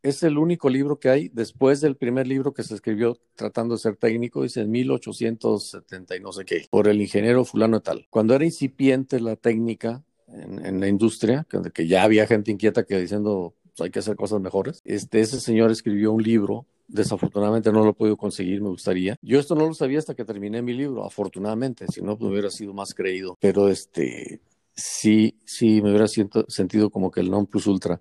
es 0.08 0.22
el 0.22 0.38
único 0.38 0.68
libro 0.68 0.98
que 0.98 1.08
hay 1.08 1.28
después 1.28 1.80
del 1.80 1.96
primer 1.96 2.26
libro 2.26 2.52
que 2.52 2.62
se 2.62 2.74
escribió 2.74 3.18
tratando 3.34 3.74
de 3.74 3.80
ser 3.80 3.96
técnico, 3.96 4.42
dice 4.42 4.60
en 4.60 4.70
1870 4.70 6.16
y 6.16 6.20
no 6.20 6.32
sé 6.32 6.44
qué, 6.44 6.66
por 6.70 6.88
el 6.88 7.00
ingeniero 7.00 7.44
fulano 7.44 7.80
tal. 7.80 8.06
Cuando 8.10 8.34
era 8.34 8.44
incipiente 8.44 9.20
la 9.20 9.36
técnica 9.36 10.04
en, 10.28 10.80
la 10.80 10.88
industria, 10.88 11.46
que, 11.74 11.86
ya 11.86 12.02
había 12.02 12.26
gente 12.26 12.50
inquieta 12.50 12.84
que 12.84 12.98
diciendo 12.98 13.54
pues, 13.76 13.86
hay 13.86 13.90
que 13.90 13.98
hacer 13.98 14.16
cosas 14.16 14.40
mejores, 14.40 14.80
este, 14.84 15.20
ese 15.20 15.40
señor 15.40 15.70
escribió 15.70 16.12
un 16.12 16.22
libro 16.22 16.66
Desafortunadamente 16.88 17.72
no 17.72 17.82
lo 17.82 17.90
he 17.90 17.94
podido 17.94 18.16
conseguir, 18.16 18.62
me 18.62 18.68
gustaría. 18.68 19.16
Yo 19.20 19.40
esto 19.40 19.56
no 19.56 19.66
lo 19.66 19.74
sabía 19.74 19.98
hasta 19.98 20.14
que 20.14 20.24
terminé 20.24 20.62
mi 20.62 20.72
libro, 20.72 21.04
afortunadamente, 21.04 21.86
si 21.92 22.00
no, 22.00 22.16
pues, 22.16 22.30
hubiera 22.30 22.50
sido 22.50 22.72
más 22.74 22.94
creído. 22.94 23.36
Pero 23.40 23.68
este, 23.68 24.40
sí, 24.72 25.34
sí, 25.44 25.82
me 25.82 25.90
hubiera 25.90 26.06
sentido 26.06 26.90
como 26.90 27.10
que 27.10 27.20
el 27.20 27.30
non 27.30 27.46
plus 27.46 27.66
ultra. 27.66 28.00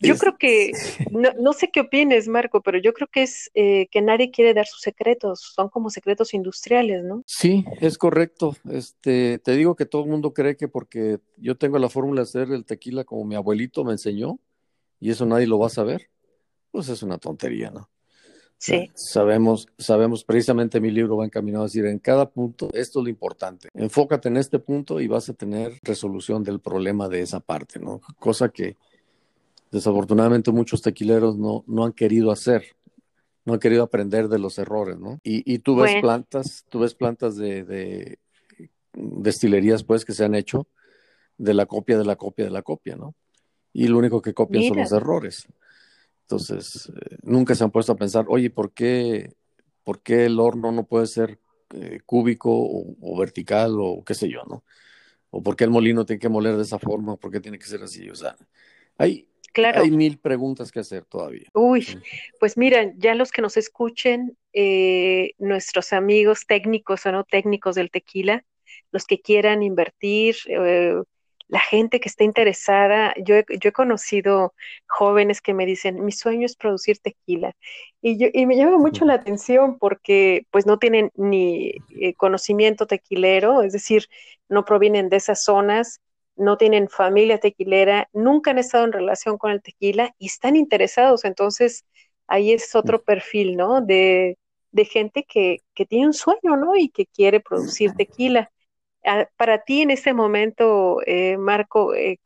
Yo 0.00 0.16
creo 0.16 0.36
que, 0.36 0.72
no, 1.10 1.52
sé 1.52 1.70
qué 1.72 1.80
opines, 1.80 2.28
Marco, 2.28 2.62
pero 2.62 2.78
yo 2.78 2.92
creo 2.92 3.08
que 3.08 3.22
es 3.22 3.50
eh, 3.54 3.88
que 3.90 4.02
nadie 4.02 4.30
quiere 4.30 4.52
dar 4.52 4.66
sus 4.66 4.82
secretos, 4.82 5.52
son 5.54 5.68
como 5.68 5.90
secretos 5.90 6.34
industriales, 6.34 7.02
¿no? 7.02 7.22
Sí, 7.26 7.64
es 7.80 7.96
correcto. 7.96 8.56
Este, 8.70 9.38
te 9.38 9.52
digo 9.52 9.74
que 9.74 9.86
todo 9.86 10.04
el 10.04 10.10
mundo 10.10 10.34
cree 10.34 10.56
que 10.56 10.68
porque 10.68 11.18
yo 11.36 11.56
tengo 11.56 11.78
la 11.78 11.88
fórmula 11.88 12.20
de 12.20 12.24
hacer 12.24 12.50
el 12.52 12.64
tequila 12.64 13.04
como 13.04 13.24
mi 13.24 13.36
abuelito 13.36 13.84
me 13.84 13.92
enseñó, 13.92 14.38
y 15.00 15.10
eso 15.10 15.26
nadie 15.26 15.46
lo 15.46 15.58
va 15.58 15.66
a 15.66 15.70
saber, 15.70 16.10
pues 16.70 16.88
es 16.88 17.02
una 17.02 17.18
tontería, 17.18 17.70
¿no? 17.70 17.88
Sí. 18.58 18.90
sabemos, 18.94 19.68
sabemos, 19.76 20.24
precisamente 20.24 20.80
mi 20.80 20.90
libro 20.90 21.18
va 21.18 21.26
encaminado 21.26 21.64
a 21.64 21.66
decir, 21.66 21.84
en 21.84 21.98
cada 21.98 22.30
punto, 22.30 22.70
esto 22.72 23.00
es 23.00 23.04
lo 23.04 23.10
importante. 23.10 23.68
Enfócate 23.74 24.28
en 24.28 24.38
este 24.38 24.58
punto 24.58 24.98
y 24.98 25.08
vas 25.08 25.28
a 25.28 25.34
tener 25.34 25.78
resolución 25.82 26.42
del 26.42 26.60
problema 26.60 27.08
de 27.08 27.20
esa 27.20 27.40
parte, 27.40 27.78
¿no? 27.78 28.00
Cosa 28.18 28.48
que 28.48 28.76
desafortunadamente 29.70 30.52
muchos 30.52 30.82
tequileros 30.82 31.36
no, 31.36 31.64
no 31.66 31.84
han 31.84 31.92
querido 31.92 32.30
hacer, 32.30 32.64
no 33.44 33.54
han 33.54 33.60
querido 33.60 33.82
aprender 33.82 34.28
de 34.28 34.38
los 34.38 34.58
errores, 34.58 34.98
¿no? 34.98 35.20
Y, 35.22 35.52
y 35.52 35.58
tú 35.60 35.76
ves 35.76 36.00
plantas, 36.00 36.64
tú 36.68 36.80
ves 36.80 36.94
plantas 36.94 37.36
de, 37.36 37.64
de, 37.64 38.18
destilerías, 38.96 39.84
pues, 39.84 40.04
que 40.04 40.12
se 40.12 40.24
han 40.24 40.34
hecho 40.34 40.66
de 41.38 41.54
la 41.54 41.66
copia, 41.66 41.98
de 41.98 42.04
la 42.04 42.16
copia, 42.16 42.46
de 42.46 42.50
la 42.50 42.62
copia, 42.62 42.96
¿no? 42.96 43.14
Y 43.72 43.88
lo 43.88 43.98
único 43.98 44.22
que 44.22 44.34
copian 44.34 44.64
son 44.64 44.78
los 44.78 44.92
errores. 44.92 45.46
Entonces, 46.22 46.90
eh, 46.94 47.18
nunca 47.22 47.54
se 47.54 47.62
han 47.62 47.70
puesto 47.70 47.92
a 47.92 47.96
pensar, 47.96 48.24
oye, 48.28 48.50
¿por 48.50 48.72
qué, 48.72 49.34
por 49.84 50.00
qué 50.00 50.24
el 50.26 50.40
horno 50.40 50.72
no 50.72 50.84
puede 50.84 51.06
ser 51.06 51.38
eh, 51.74 52.00
cúbico 52.06 52.50
o, 52.52 53.18
vertical 53.18 53.76
o 53.78 54.02
qué 54.04 54.14
sé 54.14 54.28
yo, 54.28 54.42
¿no? 54.48 54.64
O 55.30 55.42
por 55.42 55.56
qué 55.56 55.64
el 55.64 55.70
molino 55.70 56.06
tiene 56.06 56.20
que 56.20 56.28
moler 56.28 56.56
de 56.56 56.62
esa 56.62 56.78
forma, 56.78 57.16
por 57.16 57.30
qué 57.30 57.40
tiene 57.40 57.58
que 57.58 57.66
ser 57.66 57.82
así, 57.82 58.08
o 58.08 58.14
sea, 58.14 58.36
hay, 58.98 59.28
hay 59.64 59.90
mil 59.90 60.18
preguntas 60.18 60.70
que 60.70 60.80
hacer 60.80 61.04
todavía. 61.04 61.48
Uy, 61.54 61.86
pues 62.38 62.56
miren, 62.56 62.94
ya 62.98 63.14
los 63.14 63.30
que 63.30 63.42
nos 63.42 63.56
escuchen, 63.56 64.36
eh, 64.52 65.32
nuestros 65.38 65.92
amigos 65.92 66.46
técnicos 66.46 67.06
o 67.06 67.12
no 67.12 67.24
técnicos 67.24 67.74
del 67.74 67.90
tequila, 67.90 68.44
los 68.92 69.06
que 69.06 69.20
quieran 69.20 69.62
invertir, 69.62 70.36
eh, 70.48 70.94
la 71.48 71.60
gente 71.60 72.00
que 72.00 72.08
está 72.08 72.24
interesada, 72.24 73.14
yo 73.22 73.36
he, 73.36 73.44
yo 73.60 73.68
he 73.68 73.72
conocido 73.72 74.54
jóvenes 74.88 75.40
que 75.40 75.54
me 75.54 75.64
dicen, 75.64 76.04
mi 76.04 76.12
sueño 76.12 76.44
es 76.44 76.56
producir 76.56 76.98
tequila. 76.98 77.54
Y, 78.02 78.18
yo, 78.18 78.28
y 78.32 78.46
me 78.46 78.56
llama 78.56 78.78
mucho 78.78 79.04
la 79.04 79.14
atención 79.14 79.78
porque 79.78 80.46
pues 80.50 80.66
no 80.66 80.78
tienen 80.78 81.10
ni 81.14 81.74
eh, 82.00 82.14
conocimiento 82.16 82.86
tequilero, 82.86 83.62
es 83.62 83.72
decir, 83.72 84.06
no 84.48 84.64
provienen 84.64 85.08
de 85.08 85.16
esas 85.16 85.44
zonas 85.44 86.00
no 86.36 86.56
tienen 86.58 86.88
familia 86.88 87.38
tequilera, 87.38 88.08
nunca 88.12 88.50
han 88.50 88.58
estado 88.58 88.84
en 88.84 88.92
relación 88.92 89.38
con 89.38 89.50
el 89.50 89.62
tequila 89.62 90.14
y 90.18 90.26
están 90.26 90.56
interesados. 90.56 91.24
Entonces, 91.24 91.84
ahí 92.26 92.52
es 92.52 92.74
otro 92.74 93.02
perfil, 93.02 93.56
¿no? 93.56 93.80
De, 93.80 94.38
de 94.72 94.84
gente 94.84 95.24
que, 95.24 95.62
que, 95.74 95.86
tiene 95.86 96.06
un 96.06 96.14
sueño, 96.14 96.56
¿no? 96.56 96.76
Y 96.76 96.88
que 96.90 97.06
quiere 97.06 97.40
producir 97.40 97.92
tequila. 97.94 98.50
Ah, 99.04 99.28
para 99.36 99.62
ti 99.64 99.82
en 99.82 99.90
este 99.90 100.14
momento, 100.14 101.00
eh, 101.06 101.36
Marco, 101.38 101.94
eh, 101.94 102.20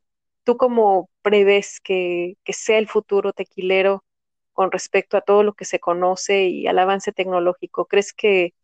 ¿tú 0.45 0.57
cómo 0.57 1.11
prevés 1.23 1.81
que, 1.81 2.37
que 2.45 2.53
sea 2.53 2.79
el 2.79 2.89
futuro 2.89 3.33
tequilero 3.33 4.05
con 4.53 4.73
respecto 4.73 5.17
a 5.17 5.23
todo 5.23 5.43
lo 5.43 5.55
que 5.55 5.65
se 5.65 5.81
conoce 5.81 6.45
y 6.49 6.67
al 6.67 6.79
avance 6.79 7.13
tecnológico? 7.13 7.87
¿Crees 7.87 8.13
que 8.13 8.55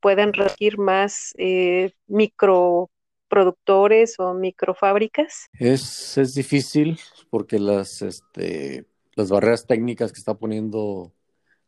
puedan 0.00 0.32
regir 0.32 0.78
más 0.78 1.34
eh, 1.38 1.92
micro 2.06 2.90
productores 3.28 4.18
o 4.18 4.34
microfábricas? 4.34 5.48
Es, 5.58 6.16
es 6.18 6.34
difícil 6.34 6.98
porque 7.30 7.58
las, 7.58 8.02
este, 8.02 8.86
las 9.14 9.30
barreras 9.30 9.66
técnicas 9.66 10.12
que 10.12 10.18
está 10.18 10.34
poniendo 10.34 11.12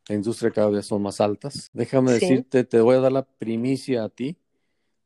la 0.07 0.15
industria 0.15 0.51
cada 0.51 0.69
vez 0.69 0.85
son 0.85 1.01
más 1.01 1.21
altas. 1.21 1.69
Déjame 1.73 2.13
decirte, 2.13 2.63
te 2.63 2.81
voy 2.81 2.95
a 2.95 2.99
dar 2.99 3.11
la 3.11 3.23
primicia 3.23 4.03
a 4.03 4.09
ti 4.09 4.37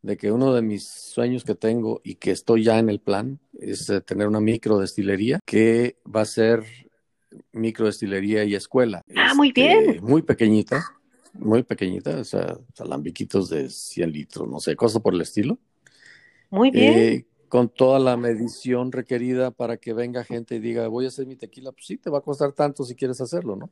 de 0.01 0.17
que 0.17 0.31
uno 0.31 0.53
de 0.53 0.61
mis 0.61 0.87
sueños 0.87 1.43
que 1.43 1.55
tengo 1.55 2.01
y 2.03 2.15
que 2.15 2.31
estoy 2.31 2.63
ya 2.63 2.77
en 2.77 2.89
el 2.89 2.99
plan 2.99 3.39
es 3.59 3.89
eh, 3.89 4.01
tener 4.01 4.27
una 4.27 4.41
microdestilería 4.41 5.39
que 5.45 5.97
va 6.13 6.21
a 6.21 6.25
ser 6.25 6.63
microdestilería 7.51 8.43
y 8.43 8.55
escuela. 8.55 9.01
Ah, 9.15 9.33
muy 9.33 9.51
bien. 9.51 9.89
Este, 9.89 10.01
muy 10.01 10.21
pequeñita, 10.21 10.85
muy 11.33 11.63
pequeñita, 11.63 12.17
o 12.17 12.23
sea, 12.23 12.57
alambiquitos 12.77 13.49
de 13.49 13.69
100 13.69 14.11
litros, 14.11 14.47
no 14.47 14.59
sé, 14.59 14.75
cosas 14.75 15.01
por 15.01 15.13
el 15.13 15.21
estilo. 15.21 15.57
Muy 16.53 16.69
bien. 16.69 16.99
Eh, 16.99 17.25
con 17.49 17.67
toda 17.67 17.97
la 17.97 18.15
medición 18.15 18.91
requerida 18.91 19.49
para 19.49 19.77
que 19.77 19.91
venga 19.91 20.23
gente 20.23 20.53
y 20.53 20.59
diga, 20.59 20.87
voy 20.87 21.05
a 21.05 21.07
hacer 21.07 21.25
mi 21.25 21.35
tequila, 21.35 21.71
pues 21.71 21.87
sí, 21.87 21.97
te 21.97 22.11
va 22.11 22.19
a 22.19 22.21
costar 22.21 22.51
tanto 22.51 22.83
si 22.83 22.93
quieres 22.93 23.19
hacerlo, 23.21 23.55
¿no? 23.55 23.71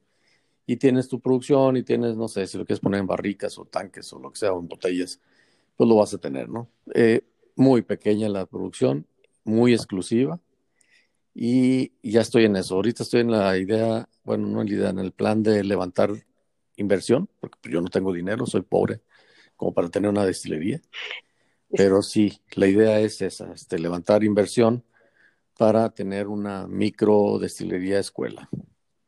Y 0.65 0.77
tienes 0.77 1.07
tu 1.07 1.19
producción 1.19 1.77
y 1.77 1.83
tienes, 1.83 2.15
no 2.17 2.27
sé, 2.27 2.47
si 2.47 2.57
lo 2.57 2.65
quieres 2.65 2.79
poner 2.79 3.01
en 3.01 3.05
barricas 3.05 3.59
o 3.59 3.65
tanques 3.65 4.11
o 4.13 4.19
lo 4.19 4.31
que 4.31 4.39
sea, 4.39 4.53
o 4.53 4.59
en 4.59 4.67
botellas, 4.67 5.19
pues 5.77 5.87
lo 5.87 5.95
vas 5.95 6.11
a 6.15 6.17
tener, 6.17 6.49
¿no? 6.49 6.69
Eh, 6.95 7.21
muy 7.55 7.83
pequeña 7.83 8.27
la 8.29 8.47
producción, 8.47 9.05
muy 9.43 9.73
exclusiva 9.73 10.39
y 11.35 11.91
ya 12.01 12.21
estoy 12.21 12.45
en 12.45 12.55
eso. 12.55 12.73
Ahorita 12.73 13.03
estoy 13.03 13.21
en 13.21 13.29
la 13.29 13.55
idea, 13.59 14.09
bueno, 14.23 14.47
no 14.47 14.61
en 14.61 14.69
la 14.69 14.73
idea, 14.73 14.89
en 14.89 14.97
el 14.97 15.11
plan 15.11 15.43
de 15.43 15.63
levantar 15.63 16.09
inversión, 16.77 17.29
porque 17.39 17.69
yo 17.69 17.79
no 17.79 17.89
tengo 17.89 18.11
dinero, 18.11 18.47
soy 18.47 18.63
pobre 18.63 19.01
como 19.55 19.71
para 19.71 19.89
tener 19.89 20.09
una 20.09 20.25
destilería. 20.25 20.81
Pero 21.75 22.01
sí, 22.01 22.41
la 22.53 22.67
idea 22.67 22.99
es 22.99 23.21
esa, 23.21 23.51
este, 23.53 23.79
levantar 23.79 24.23
inversión 24.23 24.84
para 25.57 25.89
tener 25.89 26.27
una 26.27 26.67
micro 26.67 27.38
destilería 27.39 27.99
escuela. 27.99 28.49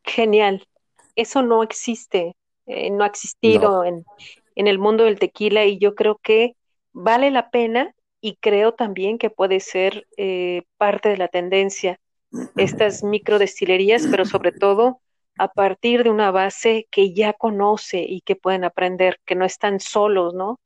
Genial. 0.04 0.67
Eso 1.15 1.41
no 1.41 1.63
existe, 1.63 2.36
eh, 2.65 2.89
no 2.89 3.04
ha 3.04 3.08
existido 3.08 3.84
En, 3.84 4.06
en 4.56 4.67
el 4.67 4.80
mundo 4.80 5.06
del 5.06 5.19
tequila 5.19 5.65
y 5.65 5.78
yo 5.78 5.95
creo 5.95 6.19
que 6.21 6.56
vale 6.91 7.32
la 7.32 7.49
pena 7.49 7.93
y 8.21 8.38
creo 8.38 8.73
también 8.73 9.17
que 9.17 9.30
puede 9.30 9.60
ser 9.60 10.08
eh, 10.17 10.63
parte 10.78 11.10
de 11.10 11.17
la 11.17 11.28
tendencia 11.28 11.99
estas 12.56 13.04
microdestilerías, 13.04 14.08
pero 14.10 14.26
sobre 14.26 14.52
todo 14.52 15.02
a 15.38 15.49
partir 15.49 16.04
de 16.04 16.10
una 16.10 16.32
base 16.32 16.88
que 16.89 17.13
ya 17.13 17.34
conoce 17.34 18.06
y 18.08 18.21
que 18.21 18.36
pueden 18.36 18.63
aprender, 18.63 19.19
que 19.26 19.36
no 19.36 19.45
están 19.45 19.80
solos, 19.80 20.34
¿no? 20.34 20.60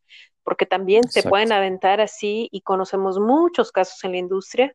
Porque 0.47 0.65
también 0.65 1.03
se 1.09 1.23
pueden 1.23 1.51
aventar 1.51 1.99
así 1.99 2.47
y 2.53 2.61
conocemos 2.61 3.19
muchos 3.19 3.73
casos 3.73 4.01
en 4.05 4.13
la 4.13 4.17
industria 4.19 4.73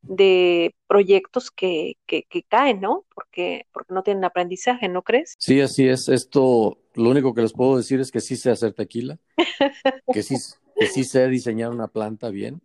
de 0.00 0.74
proyectos 0.86 1.50
que, 1.50 1.98
que, 2.06 2.24
caen, 2.48 2.80
¿no? 2.80 3.04
Porque, 3.14 3.66
porque 3.70 3.92
no 3.92 4.02
tienen 4.02 4.24
aprendizaje, 4.24 4.88
¿no 4.88 5.02
crees? 5.02 5.34
Sí, 5.36 5.60
así 5.60 5.86
es. 5.86 6.08
Esto, 6.08 6.78
lo 6.94 7.10
único 7.10 7.34
que 7.34 7.42
les 7.42 7.52
puedo 7.52 7.76
decir 7.76 8.00
es 8.00 8.10
que 8.10 8.20
sí 8.20 8.34
sé 8.34 8.50
hacer 8.50 8.72
tequila, 8.72 9.18
que 10.10 10.22
sí, 10.22 10.36
que 10.74 10.86
sí 10.86 11.04
sé 11.04 11.28
diseñar 11.28 11.70
una 11.70 11.88
planta 11.88 12.30
bien 12.30 12.62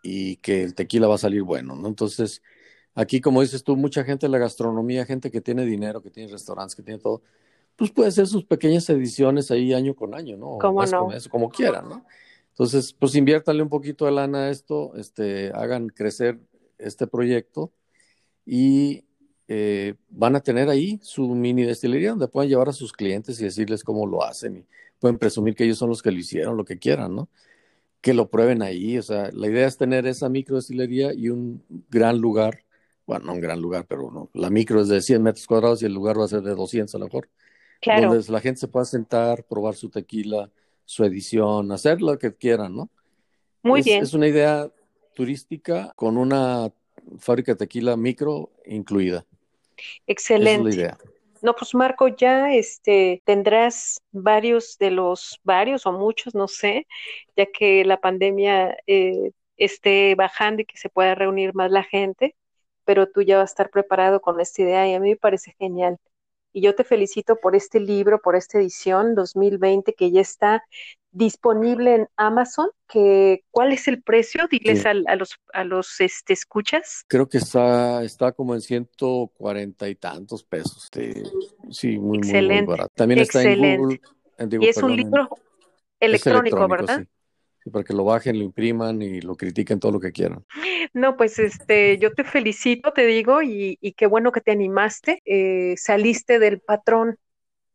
y 0.00 0.36
que 0.36 0.62
el 0.62 0.76
tequila 0.76 1.08
va 1.08 1.16
a 1.16 1.18
salir 1.18 1.42
bueno, 1.42 1.74
¿no? 1.74 1.88
Entonces, 1.88 2.40
aquí, 2.94 3.20
como 3.20 3.42
dices 3.42 3.64
tú, 3.64 3.76
mucha 3.76 4.04
gente 4.04 4.26
en 4.26 4.32
la 4.32 4.38
gastronomía, 4.38 5.06
gente 5.06 5.32
que 5.32 5.40
tiene 5.40 5.64
dinero, 5.64 6.04
que 6.04 6.10
tiene 6.10 6.30
restaurantes, 6.30 6.76
que 6.76 6.84
tiene 6.84 7.00
todo, 7.00 7.22
pues 7.76 7.90
puede 7.90 8.08
hacer 8.08 8.26
sus 8.26 8.44
pequeñas 8.44 8.88
ediciones 8.90 9.50
ahí 9.50 9.72
año 9.74 9.94
con 9.94 10.14
año, 10.14 10.36
¿no? 10.36 10.58
¿Cómo 10.58 10.84
no? 10.84 11.08
como 11.30 11.50
quieran, 11.50 11.88
¿no? 11.88 12.04
Entonces, 12.50 12.94
pues 12.94 13.14
inviértanle 13.14 13.62
un 13.62 13.68
poquito 13.68 14.06
de 14.06 14.12
lana 14.12 14.44
a 14.44 14.50
esto, 14.50 14.94
este, 14.96 15.52
hagan 15.54 15.88
crecer 15.88 16.40
este 16.78 17.06
proyecto 17.06 17.70
y 18.46 19.04
eh, 19.48 19.94
van 20.08 20.36
a 20.36 20.40
tener 20.40 20.70
ahí 20.70 20.98
su 21.02 21.28
mini 21.28 21.64
destilería 21.64 22.10
donde 22.10 22.28
pueden 22.28 22.48
llevar 22.48 22.68
a 22.70 22.72
sus 22.72 22.92
clientes 22.92 23.40
y 23.40 23.44
decirles 23.44 23.84
cómo 23.84 24.06
lo 24.06 24.24
hacen 24.24 24.56
y 24.56 24.66
pueden 24.98 25.18
presumir 25.18 25.54
que 25.54 25.64
ellos 25.64 25.78
son 25.78 25.90
los 25.90 26.02
que 26.02 26.10
lo 26.10 26.18
hicieron, 26.18 26.56
lo 26.56 26.64
que 26.64 26.78
quieran, 26.78 27.14
¿no? 27.14 27.28
Que 28.00 28.14
lo 28.14 28.30
prueben 28.30 28.62
ahí, 28.62 28.98
o 28.98 29.02
sea, 29.02 29.30
la 29.32 29.48
idea 29.48 29.66
es 29.66 29.76
tener 29.76 30.06
esa 30.06 30.28
micro 30.28 30.56
destilería 30.56 31.12
y 31.12 31.28
un 31.28 31.62
gran 31.90 32.18
lugar, 32.18 32.64
bueno, 33.06 33.26
no 33.26 33.34
un 33.34 33.40
gran 33.40 33.60
lugar, 33.60 33.86
pero 33.86 34.10
no, 34.10 34.30
la 34.32 34.50
micro 34.50 34.80
es 34.80 34.88
de 34.88 35.02
100 35.02 35.22
metros 35.22 35.46
cuadrados 35.46 35.82
y 35.82 35.86
el 35.86 35.92
lugar 35.92 36.18
va 36.18 36.24
a 36.24 36.28
ser 36.28 36.42
de 36.42 36.54
200 36.54 36.94
a 36.94 36.98
lo 36.98 37.04
mejor, 37.04 37.28
claro. 37.80 38.08
donde 38.08 38.32
la 38.32 38.40
gente 38.40 38.60
se 38.60 38.68
pueda 38.68 38.84
sentar, 38.84 39.44
probar 39.44 39.74
su 39.74 39.88
tequila, 39.88 40.50
su 40.84 41.04
edición, 41.04 41.72
hacer 41.72 42.00
lo 42.00 42.18
que 42.18 42.34
quieran, 42.34 42.76
¿no? 42.76 42.90
Muy 43.62 43.82
bien. 43.82 44.02
Es 44.02 44.14
una 44.14 44.28
idea 44.28 44.70
turística 45.14 45.92
con 45.96 46.16
una 46.16 46.72
fábrica 47.18 47.52
de 47.52 47.56
tequila 47.56 47.96
micro 47.96 48.50
incluida. 48.64 49.24
Excelente. 50.06 50.68
es 50.68 50.76
la 50.76 50.82
idea. 50.82 50.98
No, 51.42 51.54
pues 51.54 51.74
Marco, 51.74 52.08
ya 52.08 52.52
este 52.52 53.22
tendrás 53.24 54.00
varios 54.10 54.78
de 54.78 54.90
los 54.90 55.40
varios 55.44 55.86
o 55.86 55.92
muchos, 55.92 56.34
no 56.34 56.48
sé, 56.48 56.86
ya 57.36 57.46
que 57.46 57.84
la 57.84 58.00
pandemia 58.00 58.76
eh, 58.86 59.32
esté 59.56 60.14
bajando 60.14 60.62
y 60.62 60.64
que 60.64 60.76
se 60.76 60.88
pueda 60.88 61.14
reunir 61.14 61.54
más 61.54 61.70
la 61.70 61.82
gente, 61.82 62.34
pero 62.84 63.08
tú 63.08 63.22
ya 63.22 63.38
vas 63.38 63.50
a 63.50 63.52
estar 63.52 63.70
preparado 63.70 64.20
con 64.20 64.40
esta 64.40 64.62
idea 64.62 64.88
y 64.88 64.94
a 64.94 65.00
mí 65.00 65.10
me 65.10 65.16
parece 65.16 65.54
genial. 65.58 65.98
Y 66.56 66.62
yo 66.62 66.74
te 66.74 66.84
felicito 66.84 67.36
por 67.36 67.54
este 67.54 67.80
libro, 67.80 68.18
por 68.18 68.34
esta 68.34 68.56
edición 68.56 69.14
2020 69.14 69.92
que 69.92 70.10
ya 70.10 70.22
está 70.22 70.64
disponible 71.10 71.94
en 71.94 72.08
Amazon. 72.16 72.70
Que, 72.88 73.44
¿Cuál 73.50 73.74
es 73.74 73.88
el 73.88 74.02
precio? 74.02 74.48
Diles 74.50 74.86
a, 74.86 74.94
los, 74.94 75.36
a 75.52 75.64
los 75.64 76.00
este, 76.00 76.32
escuchas. 76.32 77.04
Creo 77.08 77.28
que 77.28 77.36
está, 77.36 78.02
está 78.02 78.32
como 78.32 78.54
en 78.54 78.62
140 78.62 79.86
y 79.86 79.96
tantos 79.96 80.44
pesos. 80.44 80.84
Este, 80.84 81.24
sí, 81.68 81.98
muy, 81.98 82.20
muy, 82.20 82.62
barato. 82.62 82.90
También 82.94 83.20
está 83.20 83.42
en 83.42 83.76
Google. 83.76 84.00
y 84.58 84.66
es 84.66 84.78
un 84.78 84.96
libro 84.96 85.28
electrónico, 86.00 86.66
¿verdad? 86.68 87.04
Para 87.70 87.84
que 87.84 87.94
lo 87.94 88.04
bajen, 88.04 88.38
lo 88.38 88.44
impriman 88.44 89.02
y 89.02 89.20
lo 89.20 89.36
critiquen 89.36 89.80
todo 89.80 89.92
lo 89.92 90.00
que 90.00 90.12
quieran. 90.12 90.44
No, 90.92 91.16
pues 91.16 91.38
este, 91.38 91.98
yo 91.98 92.12
te 92.12 92.24
felicito, 92.24 92.92
te 92.92 93.06
digo, 93.06 93.42
y, 93.42 93.76
qué 93.96 94.06
bueno 94.06 94.32
que 94.32 94.40
te 94.40 94.52
animaste, 94.52 95.22
eh, 95.24 95.74
saliste 95.76 96.38
del 96.38 96.60
patrón 96.60 97.18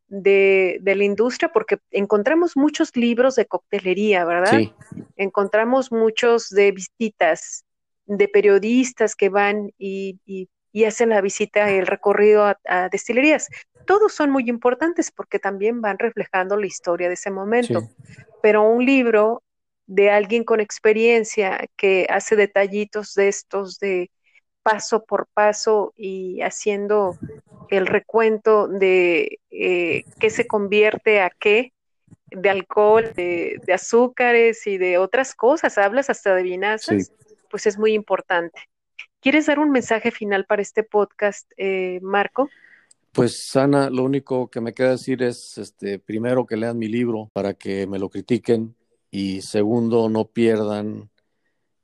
de, 0.07 0.79
de, 0.81 0.95
la 0.95 1.03
industria, 1.03 1.51
porque 1.53 1.77
encontramos 1.91 2.57
muchos 2.57 2.95
libros 2.95 3.35
de 3.35 3.45
coctelería, 3.45 4.25
¿verdad? 4.25 4.59
Sí. 4.59 4.73
Encontramos 5.15 5.91
muchos 5.91 6.49
de 6.49 6.71
visitas, 6.71 7.65
de 8.05 8.27
periodistas 8.27 9.15
que 9.15 9.29
van 9.29 9.71
y, 9.77 10.19
y, 10.25 10.83
hacen 10.85 11.09
la 11.09 11.21
visita, 11.21 11.69
el 11.69 11.87
recorrido 11.87 12.43
a, 12.43 12.57
a, 12.67 12.89
destilerías. 12.89 13.47
Todos 13.85 14.13
son 14.13 14.31
muy 14.31 14.49
importantes 14.49 15.11
porque 15.11 15.39
también 15.39 15.81
van 15.81 15.99
reflejando 15.99 16.57
la 16.57 16.65
historia 16.65 17.07
de 17.07 17.13
ese 17.13 17.31
momento. 17.31 17.89
Pero 18.41 18.63
un 18.63 18.85
libro 18.85 19.43
de 19.87 20.09
alguien 20.09 20.43
con 20.43 20.59
experiencia 20.59 21.67
que 21.75 22.07
hace 22.09 22.35
detallitos 22.35 23.13
de 23.13 23.27
estos 23.27 23.79
de 23.79 24.09
paso 24.63 25.03
por 25.03 25.27
paso 25.33 25.93
y 25.97 26.41
haciendo 26.41 27.17
el 27.69 27.87
recuento 27.87 28.67
de 28.67 29.39
eh, 29.49 30.03
qué 30.19 30.29
se 30.29 30.45
convierte 30.47 31.21
a 31.21 31.29
qué, 31.29 31.73
de 32.29 32.49
alcohol, 32.49 33.11
de, 33.15 33.59
azúcares 33.73 34.65
y 34.67 34.77
de 34.77 34.97
otras 34.97 35.35
cosas, 35.35 35.77
hablas 35.77 36.09
hasta 36.09 36.35
de 36.35 36.43
vinazas, 36.43 37.11
pues 37.49 37.65
es 37.65 37.77
muy 37.77 37.93
importante. 37.93 38.59
¿Quieres 39.19 39.45
dar 39.45 39.59
un 39.59 39.71
mensaje 39.71 40.11
final 40.11 40.45
para 40.45 40.61
este 40.61 40.83
podcast, 40.83 41.51
eh, 41.57 41.99
Marco? 42.01 42.49
Pues 43.11 43.55
Ana, 43.55 43.89
lo 43.89 44.03
único 44.03 44.49
que 44.49 44.61
me 44.61 44.73
queda 44.73 44.91
decir 44.91 45.21
es, 45.21 45.57
este, 45.57 45.99
primero 45.99 46.45
que 46.45 46.55
lean 46.55 46.77
mi 46.77 46.87
libro 46.87 47.29
para 47.33 47.53
que 47.53 47.85
me 47.85 47.99
lo 47.99 48.09
critiquen, 48.09 48.75
y 49.11 49.41
segundo, 49.41 50.09
no 50.09 50.25
pierdan 50.25 51.11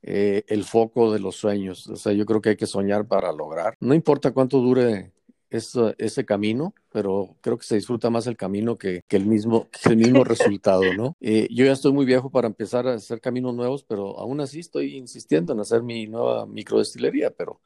eh, 0.01 0.45
el 0.47 0.63
foco 0.63 1.11
de 1.11 1.19
los 1.19 1.35
sueños. 1.35 1.87
O 1.87 1.97
sea, 1.97 2.13
yo 2.13 2.25
creo 2.25 2.41
que 2.41 2.49
hay 2.49 2.55
que 2.55 2.65
soñar 2.65 3.07
para 3.07 3.33
lograr. 3.33 3.75
No 3.81 3.93
importa 3.93 4.31
cuánto 4.31 4.59
dure 4.59 5.11
ese, 5.49 5.95
ese 5.97 6.25
camino, 6.25 6.73
pero 6.91 7.35
creo 7.41 7.57
que 7.57 7.65
se 7.65 7.75
disfruta 7.75 8.09
más 8.09 8.27
el 8.27 8.37
camino 8.37 8.77
que, 8.77 9.01
que 9.07 9.17
el, 9.17 9.25
mismo, 9.25 9.67
que 9.69 9.89
el 9.89 9.97
mismo 9.97 10.23
resultado, 10.23 10.81
¿no? 10.93 11.15
Eh, 11.21 11.47
yo 11.51 11.65
ya 11.65 11.73
estoy 11.73 11.91
muy 11.91 12.05
viejo 12.05 12.29
para 12.29 12.47
empezar 12.47 12.87
a 12.87 12.93
hacer 12.93 13.19
caminos 13.19 13.53
nuevos, 13.53 13.83
pero 13.83 14.17
aún 14.17 14.39
así 14.39 14.59
estoy 14.59 14.95
insistiendo 14.95 15.51
en 15.51 15.59
hacer 15.59 15.83
mi 15.83 16.07
nueva 16.07 16.45
microdestilería, 16.45 17.31
pero 17.31 17.59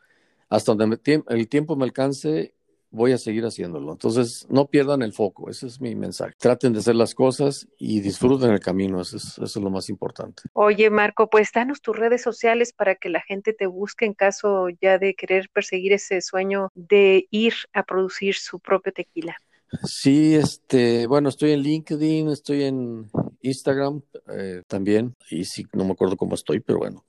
hasta 0.49 0.73
donde 0.73 0.99
el 1.29 1.47
tiempo 1.47 1.75
me 1.75 1.85
alcance, 1.85 2.55
voy 2.91 3.13
a 3.13 3.17
seguir 3.17 3.43
haciéndolo. 3.45 3.93
Entonces, 3.93 4.45
no 4.49 4.67
pierdan 4.67 5.01
el 5.01 5.13
foco, 5.13 5.49
ese 5.49 5.67
es 5.67 5.81
mi 5.81 5.95
mensaje. 5.95 6.33
Traten 6.37 6.73
de 6.73 6.79
hacer 6.79 6.95
las 6.95 7.15
cosas 7.15 7.67
y 7.77 8.01
disfruten 8.01 8.51
el 8.51 8.59
camino, 8.59 9.01
eso 9.01 9.17
es, 9.17 9.55
lo 9.55 9.69
más 9.69 9.89
importante. 9.89 10.43
Oye, 10.53 10.89
Marco, 10.89 11.29
pues 11.29 11.51
danos 11.53 11.81
tus 11.81 11.97
redes 11.97 12.21
sociales 12.21 12.73
para 12.73 12.95
que 12.95 13.09
la 13.09 13.21
gente 13.21 13.53
te 13.53 13.65
busque 13.65 14.05
en 14.05 14.13
caso 14.13 14.67
ya 14.81 14.97
de 14.97 15.15
querer 15.15 15.49
perseguir 15.51 15.93
ese 15.93 16.21
sueño 16.21 16.69
de 16.75 17.27
ir 17.31 17.53
a 17.73 17.83
producir 17.83 18.35
su 18.35 18.59
propio 18.59 18.91
tequila. 18.91 19.35
Sí, 19.83 20.35
este, 20.35 21.07
bueno, 21.07 21.29
estoy 21.29 21.51
en 21.51 21.61
LinkedIn, 21.61 22.29
estoy 22.29 22.63
en 22.63 23.09
Instagram 23.41 24.01
eh, 24.27 24.63
también, 24.67 25.15
y 25.29 25.45
sí, 25.45 25.65
no 25.73 25.85
me 25.85 25.93
acuerdo 25.93 26.17
cómo 26.17 26.35
estoy, 26.35 26.59
pero 26.59 26.79
bueno, 26.79 27.05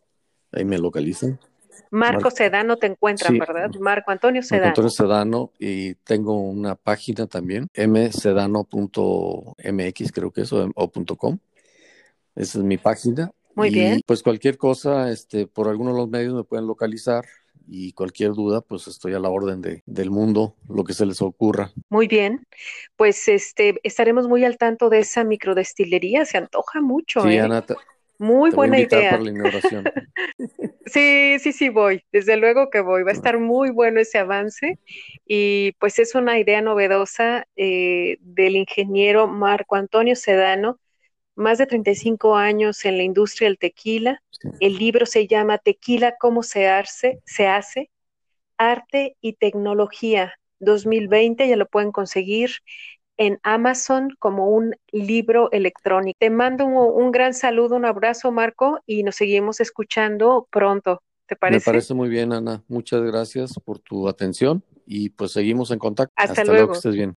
ahí 0.52 0.64
me 0.64 0.78
localizan. 0.78 1.40
Marco 1.90 2.30
Sedano 2.30 2.76
te 2.76 2.86
encuentran, 2.86 3.38
¿verdad? 3.38 3.70
Marco 3.80 4.10
Antonio 4.10 4.42
Sedano. 4.42 4.66
Marco 4.66 4.80
Antonio 4.80 4.90
Sedano 4.90 5.52
y 5.58 5.94
tengo 5.96 6.40
una 6.40 6.74
página 6.74 7.26
también, 7.26 7.68
msedano.mx 7.76 8.62
creo 10.12 10.30
que 10.30 10.40
es, 10.42 10.52
o, 10.52 10.70
.com. 11.18 11.38
Esa 12.34 12.58
es 12.58 12.64
mi 12.64 12.78
página. 12.78 13.30
Muy 13.54 13.70
bien. 13.70 14.00
Pues 14.06 14.22
cualquier 14.22 14.56
cosa, 14.56 15.10
este, 15.10 15.46
por 15.46 15.68
alguno 15.68 15.92
de 15.92 15.98
los 15.98 16.08
medios 16.08 16.34
me 16.34 16.44
pueden 16.44 16.66
localizar 16.66 17.26
y 17.68 17.92
cualquier 17.92 18.32
duda, 18.32 18.60
pues 18.60 18.86
estoy 18.88 19.14
a 19.14 19.18
la 19.18 19.28
orden 19.28 19.60
de, 19.60 19.82
del 19.86 20.10
mundo, 20.10 20.56
lo 20.68 20.84
que 20.84 20.94
se 20.94 21.06
les 21.06 21.22
ocurra. 21.22 21.72
Muy 21.88 22.08
bien, 22.08 22.46
pues 22.96 23.28
este, 23.28 23.78
estaremos 23.82 24.28
muy 24.28 24.44
al 24.44 24.58
tanto 24.58 24.88
de 24.88 25.00
esa 25.00 25.24
microdestilería, 25.24 26.24
se 26.24 26.38
antoja 26.38 26.80
mucho. 26.80 27.22
Sí, 27.22 27.36
¿eh? 27.36 27.48
Muy 28.22 28.52
buena 28.52 28.78
idea. 28.78 29.10
Para 29.10 29.22
la 29.22 29.30
inauguración. 29.30 29.84
Sí, 30.86 31.38
sí, 31.38 31.52
sí 31.52 31.68
voy, 31.68 32.04
desde 32.12 32.36
luego 32.36 32.68
que 32.68 32.80
voy, 32.80 33.02
va 33.02 33.10
a 33.10 33.14
estar 33.14 33.38
muy 33.38 33.70
bueno 33.70 34.00
ese 34.00 34.18
avance. 34.18 34.78
Y 35.26 35.72
pues 35.78 35.98
es 35.98 36.14
una 36.14 36.38
idea 36.38 36.60
novedosa 36.60 37.46
eh, 37.56 38.18
del 38.20 38.56
ingeniero 38.56 39.26
Marco 39.26 39.76
Antonio 39.76 40.16
Sedano, 40.16 40.78
más 41.34 41.58
de 41.58 41.66
35 41.66 42.36
años 42.36 42.84
en 42.84 42.98
la 42.98 43.04
industria 43.04 43.48
del 43.48 43.58
tequila. 43.58 44.22
El 44.60 44.76
libro 44.76 45.06
se 45.06 45.26
llama 45.26 45.58
Tequila, 45.58 46.16
cómo 46.18 46.42
se 46.42 46.68
hace, 46.68 47.20
se 47.24 47.46
hace, 47.46 47.90
arte 48.58 49.16
y 49.20 49.34
tecnología 49.34 50.34
2020, 50.58 51.48
ya 51.48 51.56
lo 51.56 51.68
pueden 51.68 51.92
conseguir 51.92 52.50
en 53.16 53.38
Amazon 53.42 54.10
como 54.18 54.48
un 54.48 54.74
libro 54.90 55.50
electrónico. 55.52 56.16
Te 56.18 56.30
mando 56.30 56.64
un, 56.64 57.10
gran 57.12 57.34
saludo, 57.34 57.76
un 57.76 57.84
abrazo, 57.84 58.32
Marco, 58.32 58.80
y 58.86 59.02
nos 59.02 59.16
seguimos 59.16 59.60
escuchando 59.60 60.48
pronto. 60.50 61.02
¿Te 61.26 61.36
parece? 61.36 61.70
Me 61.70 61.72
parece 61.72 61.94
muy 61.94 62.08
bien, 62.08 62.32
Ana. 62.32 62.62
Muchas 62.68 63.02
gracias 63.02 63.54
por 63.64 63.78
tu 63.78 64.08
atención 64.08 64.64
y 64.86 65.10
pues 65.10 65.32
seguimos 65.32 65.70
en 65.70 65.78
contacto. 65.78 66.12
Hasta, 66.16 66.44
luego. 66.44 66.72
que 66.72 66.78
estés 66.78 66.94
bien. 66.94 67.14